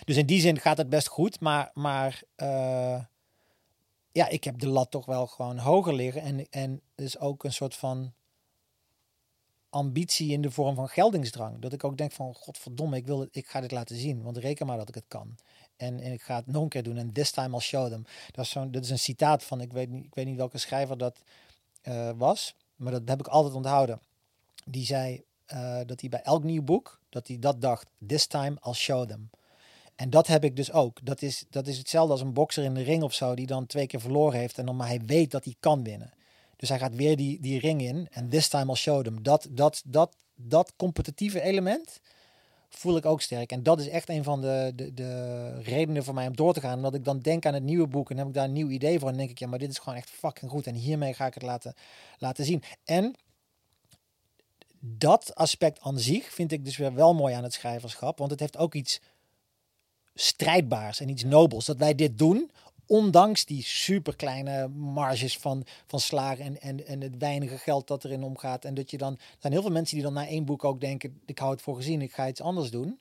[0.04, 1.40] Dus in die zin gaat het best goed.
[1.40, 3.04] Maar, maar eh,
[4.12, 6.22] ja, ik heb de lat toch wel gewoon hoger liggen.
[6.22, 8.12] En, en dus ook een soort van
[9.70, 11.58] ambitie in de vorm van geldingsdrang.
[11.58, 14.22] Dat ik ook denk van, godverdomme, ik, wil ik ga dit laten zien.
[14.22, 15.36] Want reken maar dat ik het kan.
[15.76, 16.96] En, en ik ga het nog een keer doen.
[16.96, 18.04] En this time I'll show them.
[18.30, 20.58] Dat is, zo'n, dat is een citaat van, ik weet niet, ik weet niet welke
[20.58, 21.22] schrijver dat
[21.82, 22.54] eh, was.
[22.76, 24.00] Maar dat heb ik altijd onthouden.
[24.64, 28.58] Die zei eh, dat hij bij elk nieuw boek, dat hij dat dacht, this time
[28.64, 29.30] I'll show them.
[30.02, 30.98] En dat heb ik dus ook.
[31.02, 33.66] Dat is, dat is hetzelfde als een bokser in de ring of zo, die dan
[33.66, 34.58] twee keer verloren heeft.
[34.58, 36.12] En dan maar hij weet dat hij kan winnen.
[36.56, 38.08] Dus hij gaat weer die, die ring in.
[38.10, 39.22] En this time I'll show them.
[39.22, 42.00] Dat, dat, dat, dat competitieve element
[42.68, 43.52] voel ik ook sterk.
[43.52, 46.60] En dat is echt een van de, de, de redenen voor mij om door te
[46.60, 46.76] gaan.
[46.76, 48.98] Omdat ik dan denk aan het nieuwe boek en heb ik daar een nieuw idee
[48.98, 49.08] voor.
[49.08, 50.66] En denk ik, ja, maar dit is gewoon echt fucking goed.
[50.66, 51.74] En hiermee ga ik het laten,
[52.18, 52.62] laten zien.
[52.84, 53.14] En
[54.80, 58.18] dat aspect aan zich vind ik dus weer wel mooi aan het schrijverschap.
[58.18, 59.00] Want het heeft ook iets
[60.14, 61.64] strijdbaars en iets nobels.
[61.64, 62.50] Dat wij dit doen,
[62.86, 68.22] ondanks die superkleine marges van, van slagen en, en, en het weinige geld dat erin
[68.22, 68.64] omgaat.
[68.64, 70.80] En dat je dan, er zijn heel veel mensen die dan na één boek ook
[70.80, 72.98] denken, ik hou het voor gezien, ik ga iets anders doen.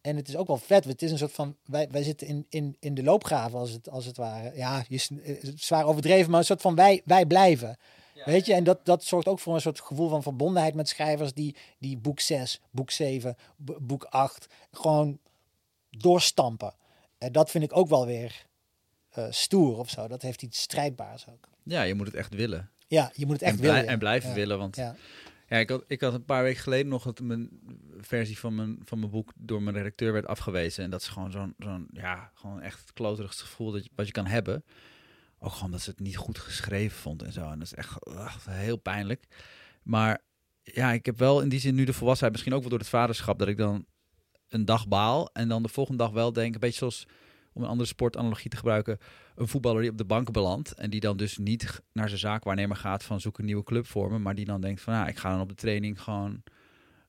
[0.00, 0.84] En het is ook wel vet.
[0.84, 1.56] Het is een soort van.
[1.64, 4.56] Wij, wij zitten in, in, in de loopgraven, als het, als het ware.
[4.56, 7.76] Ja, je eh, zwaar overdreven, maar een soort van wij, wij blijven.
[8.24, 11.32] Weet je, en dat, dat zorgt ook voor een soort gevoel van verbondenheid met schrijvers
[11.32, 15.18] die, die boek 6, boek 7, boek 8 gewoon
[15.90, 16.74] doorstampen.
[17.18, 18.46] En dat vind ik ook wel weer
[19.18, 20.08] uh, stoer of zo.
[20.08, 21.48] Dat heeft iets strijdbaars ook.
[21.62, 22.70] Ja, je moet het echt willen.
[22.86, 23.86] Ja, je moet het echt en willen.
[23.86, 24.96] En blijven willen, want ja.
[25.48, 25.56] ja.
[25.56, 27.60] ik, had, ik had een paar weken geleden nog dat mijn
[28.00, 30.84] versie van mijn, van mijn boek door mijn redacteur werd afgewezen.
[30.84, 34.06] En dat is gewoon zo'n, zo'n ja, gewoon echt het kloterigste gevoel dat je, wat
[34.06, 34.64] je kan hebben.
[35.38, 37.50] Ook gewoon dat ze het niet goed geschreven vond en zo.
[37.50, 37.98] En dat is echt
[38.48, 39.26] heel pijnlijk.
[39.82, 40.22] Maar
[40.62, 42.88] ja, ik heb wel in die zin nu de volwassenheid, misschien ook wel door het
[42.88, 43.86] vaderschap, dat ik dan
[44.48, 47.06] een dag baal en dan de volgende dag wel denk, een beetje zoals
[47.52, 48.98] om een andere sportanalogie te gebruiken,
[49.34, 52.76] een voetballer die op de bank belandt en die dan dus niet naar zijn zaakwaarnemer
[52.76, 55.30] gaat van zoek een nieuwe club vormen, maar die dan denkt van, nou, ik ga
[55.30, 56.42] dan op de training gewoon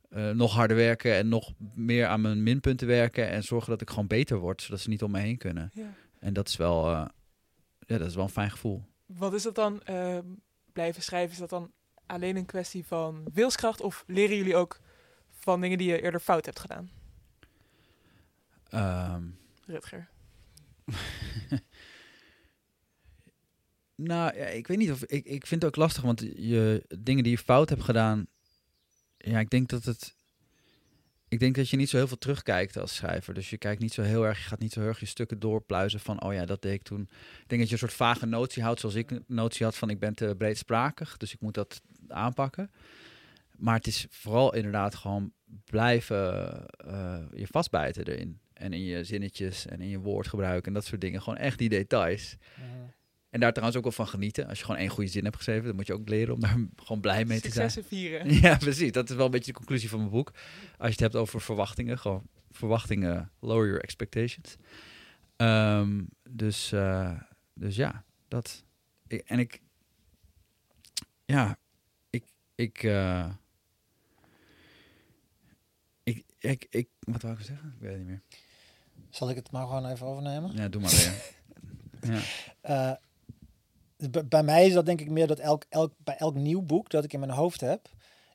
[0.10, 3.90] uh, nog harder werken en nog meer aan mijn minpunten werken en zorgen dat ik
[3.90, 5.72] gewoon beter word, zodat ze niet om me heen kunnen.
[5.74, 5.94] Ja.
[6.20, 7.06] En dat is wel, uh,
[7.80, 8.84] ja, dat is wel een fijn gevoel.
[9.06, 10.18] Wat is dat dan, uh,
[10.74, 11.72] blijven schrijven, is dat dan
[12.06, 14.80] alleen een kwestie van wilskracht of leren jullie ook
[15.30, 16.90] van dingen die je eerder fout hebt gedaan?
[18.74, 20.10] Um, Rutger.
[23.96, 27.24] nou, ja, ik weet niet of ik, ik vind het ook lastig, want je dingen
[27.24, 28.28] die je fout hebt gedaan,
[29.18, 30.18] ja, ik denk dat het.
[31.28, 33.34] Ik denk dat je niet zo heel veel terugkijkt als schrijver.
[33.34, 35.40] Dus je kijkt niet zo heel erg, je gaat niet zo heel erg je stukken
[35.40, 37.02] doorpluizen van, oh ja, dat deed ik toen.
[37.42, 39.90] Ik denk dat je een soort vage notie houdt, zoals ik een notie had van,
[39.90, 42.72] ik ben te breedsprakig, dus ik moet dat aanpakken.
[43.58, 45.34] Maar het is vooral inderdaad gewoon
[45.66, 48.40] blijven uh, je vastbijten erin.
[48.60, 51.22] En in je zinnetjes en in je woordgebruik en dat soort dingen.
[51.22, 52.38] Gewoon echt die details.
[53.30, 54.48] En daar trouwens ook wel van genieten.
[54.48, 56.58] Als je gewoon één goede zin hebt geschreven, dan moet je ook leren om daar
[56.84, 57.72] gewoon blij mee te zijn.
[57.72, 58.34] vieren.
[58.42, 58.92] Ja, precies.
[58.92, 60.32] Dat is wel een beetje de conclusie van mijn boek.
[60.78, 64.56] Als je het hebt over verwachtingen, gewoon verwachtingen, lower your expectations.
[65.38, 67.20] Um, dus, uh,
[67.54, 68.66] dus ja, dat.
[69.08, 69.62] Ik, en ik,
[71.26, 71.58] ja,
[72.10, 72.24] ik,
[72.56, 73.30] ik, uh,
[76.04, 77.74] ik, ik, ik, wat wou ik zeggen?
[77.76, 78.22] Ik weet het niet meer.
[79.10, 80.52] Zal ik het maar gewoon even overnemen?
[80.56, 81.14] Ja, doe maar weer.
[82.64, 83.00] ja.
[84.00, 86.90] Uh, bij mij is dat denk ik meer dat elk, elk, bij elk nieuw boek
[86.90, 87.90] dat ik in mijn hoofd heb,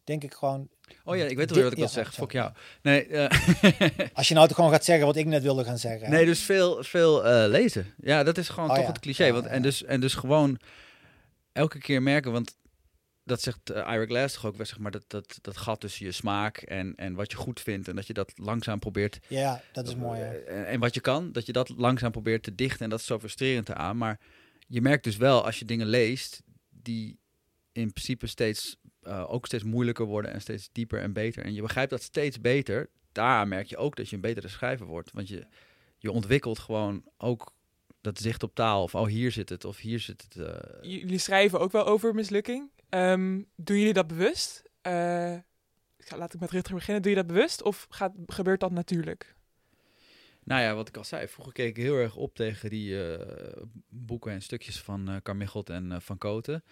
[0.04, 0.68] denk ik gewoon.
[1.04, 2.14] Oh ja, ik weet wel wat ik wil zeggen.
[2.14, 2.52] Fok jou.
[2.82, 3.28] Nee, uh,
[4.12, 6.10] Als je nou toch gewoon gaat zeggen wat ik net wilde gaan zeggen.
[6.10, 7.94] Nee, dus veel, veel uh, lezen.
[8.00, 8.90] Ja, dat is gewoon oh, toch ja.
[8.90, 9.32] het cliché.
[9.32, 10.58] Want, en, dus, en dus gewoon
[11.52, 12.56] elke keer merken, want
[13.24, 16.12] dat zegt uh, Ira Glass toch ook, zeg maar, dat, dat, dat gat tussen je
[16.12, 17.88] smaak en, en wat je goed vindt.
[17.88, 19.18] En dat je dat langzaam probeert.
[19.28, 20.20] Ja, dat is mooi.
[20.20, 22.84] En, en, wat je kan, dat je dat langzaam probeert te dichten.
[22.84, 23.96] En dat is zo frustrerend aan.
[23.96, 24.20] Maar
[24.66, 27.18] je merkt dus wel als je dingen leest die
[27.72, 31.44] in principe steeds uh, ook steeds moeilijker worden en steeds dieper en beter.
[31.44, 32.90] En je begrijpt dat steeds beter.
[33.12, 35.10] Daar merk je ook dat je een betere schrijver wordt.
[35.12, 35.46] Want je,
[35.98, 37.52] je ontwikkelt gewoon ook
[38.00, 38.82] dat zicht op taal.
[38.82, 40.36] Of oh, hier zit het, of hier zit het.
[40.36, 41.00] Uh...
[41.00, 42.70] Jullie schrijven ook wel over mislukking.
[42.94, 44.62] Um, doen jullie dat bewust?
[44.86, 45.36] Uh,
[46.16, 47.02] laat ik met Rutger beginnen.
[47.02, 49.34] Doe je dat bewust of gaat, gebeurt dat natuurlijk?
[50.44, 53.18] Nou ja, wat ik al zei, vroeger keek ik heel erg op tegen die uh,
[53.88, 56.64] boeken en stukjes van uh, Carmichelt en Van Koten.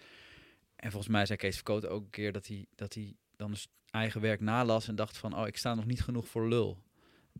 [0.75, 3.55] En volgens mij zei Kees van Koten ook een keer dat hij, dat hij dan
[3.55, 6.83] zijn eigen werk nalas en dacht van, oh, ik sta nog niet genoeg voor lul.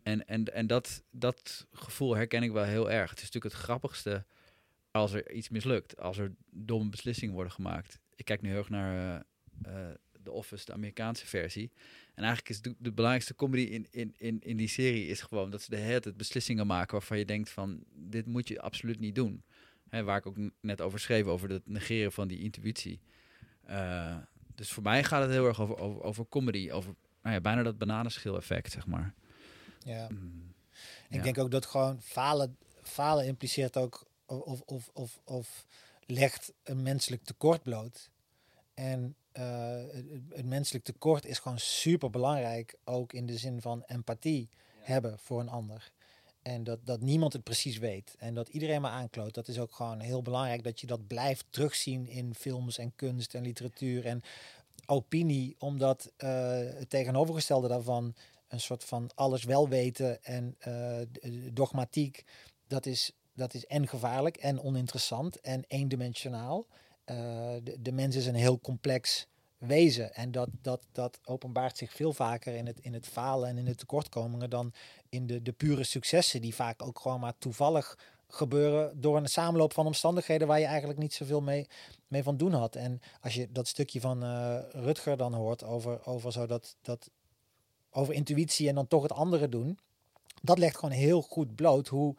[0.02, 3.10] En, en, en dat, dat gevoel herken ik wel heel erg.
[3.10, 4.24] Het is natuurlijk het grappigste
[4.90, 8.02] als er iets mislukt, als er domme beslissingen worden gemaakt.
[8.16, 9.24] Ik kijk nu heel erg naar
[10.24, 11.72] The Office, de Amerikaanse versie.
[12.14, 15.50] En eigenlijk is de, de belangrijkste comedy in, in, in, in die serie is gewoon
[15.50, 19.00] dat ze de hele tijd beslissingen maken waarvan je denkt van dit moet je absoluut
[19.00, 19.44] niet doen.
[19.88, 23.00] Hè, waar ik ook net over schreef, over het negeren van die intuïtie.
[23.70, 24.16] Uh,
[24.54, 27.62] dus voor mij gaat het heel erg over, over, over comedy, over nou ja, bijna
[27.62, 29.14] dat bananenschil effect, zeg maar.
[29.78, 30.08] Ja.
[30.10, 30.54] Mm,
[31.08, 35.66] ik denk ook dat gewoon falen, falen impliceert ook of, of, of, of
[36.06, 38.10] legt een menselijk tekort bloot.
[38.74, 39.42] En uh,
[40.30, 44.48] het, menselijk tekort is gewoon super belangrijk, ook in de zin van empathie
[44.80, 45.92] hebben voor een ander.
[46.42, 48.14] En dat, dat niemand het precies weet.
[48.18, 49.34] En dat iedereen maar aankloot.
[49.34, 53.34] Dat is ook gewoon heel belangrijk dat je dat blijft terugzien in films en kunst
[53.34, 54.22] en literatuur en
[54.86, 55.56] opinie.
[55.58, 58.14] Omdat uh, het tegenovergestelde daarvan,
[58.48, 61.00] een soort van alles wel weten en uh,
[61.52, 62.24] dogmatiek,
[62.66, 66.66] dat is, dat is en gevaarlijk en oninteressant en eendimensionaal.
[67.10, 67.16] Uh,
[67.62, 69.26] de, de mens is een heel complex
[69.58, 70.14] wezen.
[70.14, 73.64] En dat, dat, dat openbaart zich veel vaker in het, in het falen en in
[73.64, 74.72] de tekortkomingen dan
[75.08, 79.72] in de, de pure successen, die vaak ook gewoon maar toevallig gebeuren door een samenloop
[79.72, 81.66] van omstandigheden waar je eigenlijk niet zoveel mee,
[82.08, 82.76] mee van doen had.
[82.76, 87.10] En als je dat stukje van uh, Rutger dan hoort over, over, zo dat, dat,
[87.90, 89.78] over intuïtie en dan toch het andere doen,
[90.42, 92.16] dat legt gewoon heel goed bloot hoe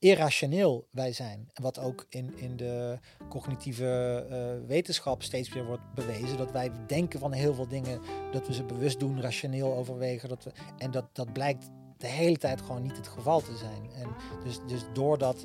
[0.00, 1.48] irrationeel wij zijn.
[1.54, 2.98] Wat ook in, in de
[3.28, 6.36] cognitieve uh, wetenschap steeds weer wordt bewezen.
[6.36, 8.00] Dat wij denken van heel veel dingen,
[8.32, 10.28] dat we ze bewust doen, rationeel overwegen.
[10.28, 13.90] Dat we, en dat, dat blijkt de hele tijd gewoon niet het geval te zijn.
[13.94, 14.08] En
[14.44, 15.44] dus, dus door dat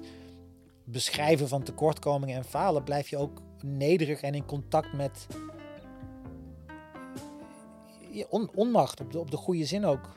[0.84, 5.28] beschrijven van tekortkomingen en falen blijf je ook nederig en in contact met
[8.30, 9.00] on, onmacht.
[9.00, 10.14] Op de, op de goede zin ook.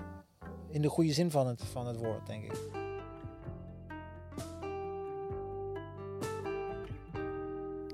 [0.70, 2.87] In de goede zin van het, van het woord, denk ik.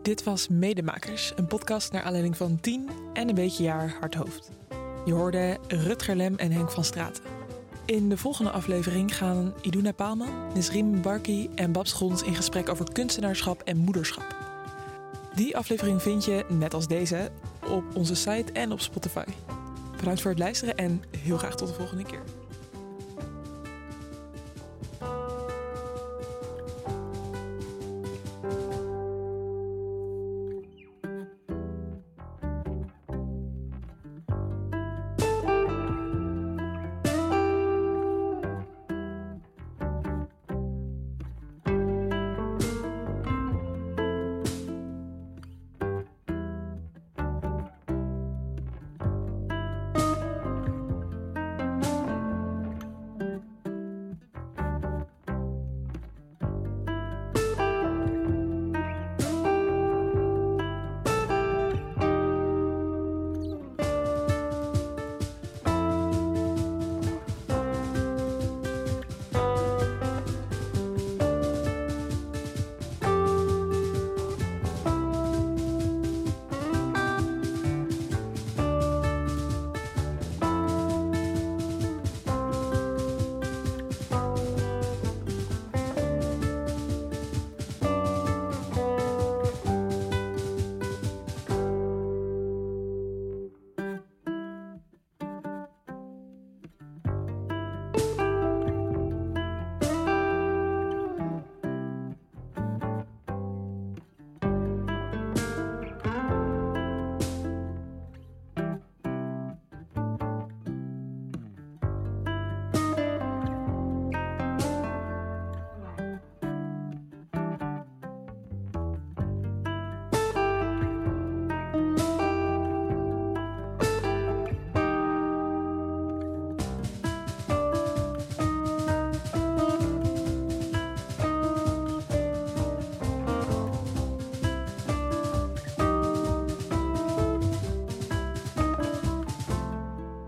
[0.04, 4.50] Dit was Medemakers, een podcast naar aanleiding van 10 en een beetje jaar hardhoofd.
[5.04, 7.22] Je hoorde Rutger Lem en Henk van Straten.
[7.84, 12.92] In de volgende aflevering gaan Iduna Paalman, Nisrim Barki en Babs Grons in gesprek over
[12.92, 14.36] kunstenaarschap en moederschap.
[15.34, 17.30] Die aflevering vind je, net als deze,
[17.68, 19.24] op onze site en op Spotify.
[19.96, 22.43] Bedankt voor het luisteren en heel graag tot de volgende keer.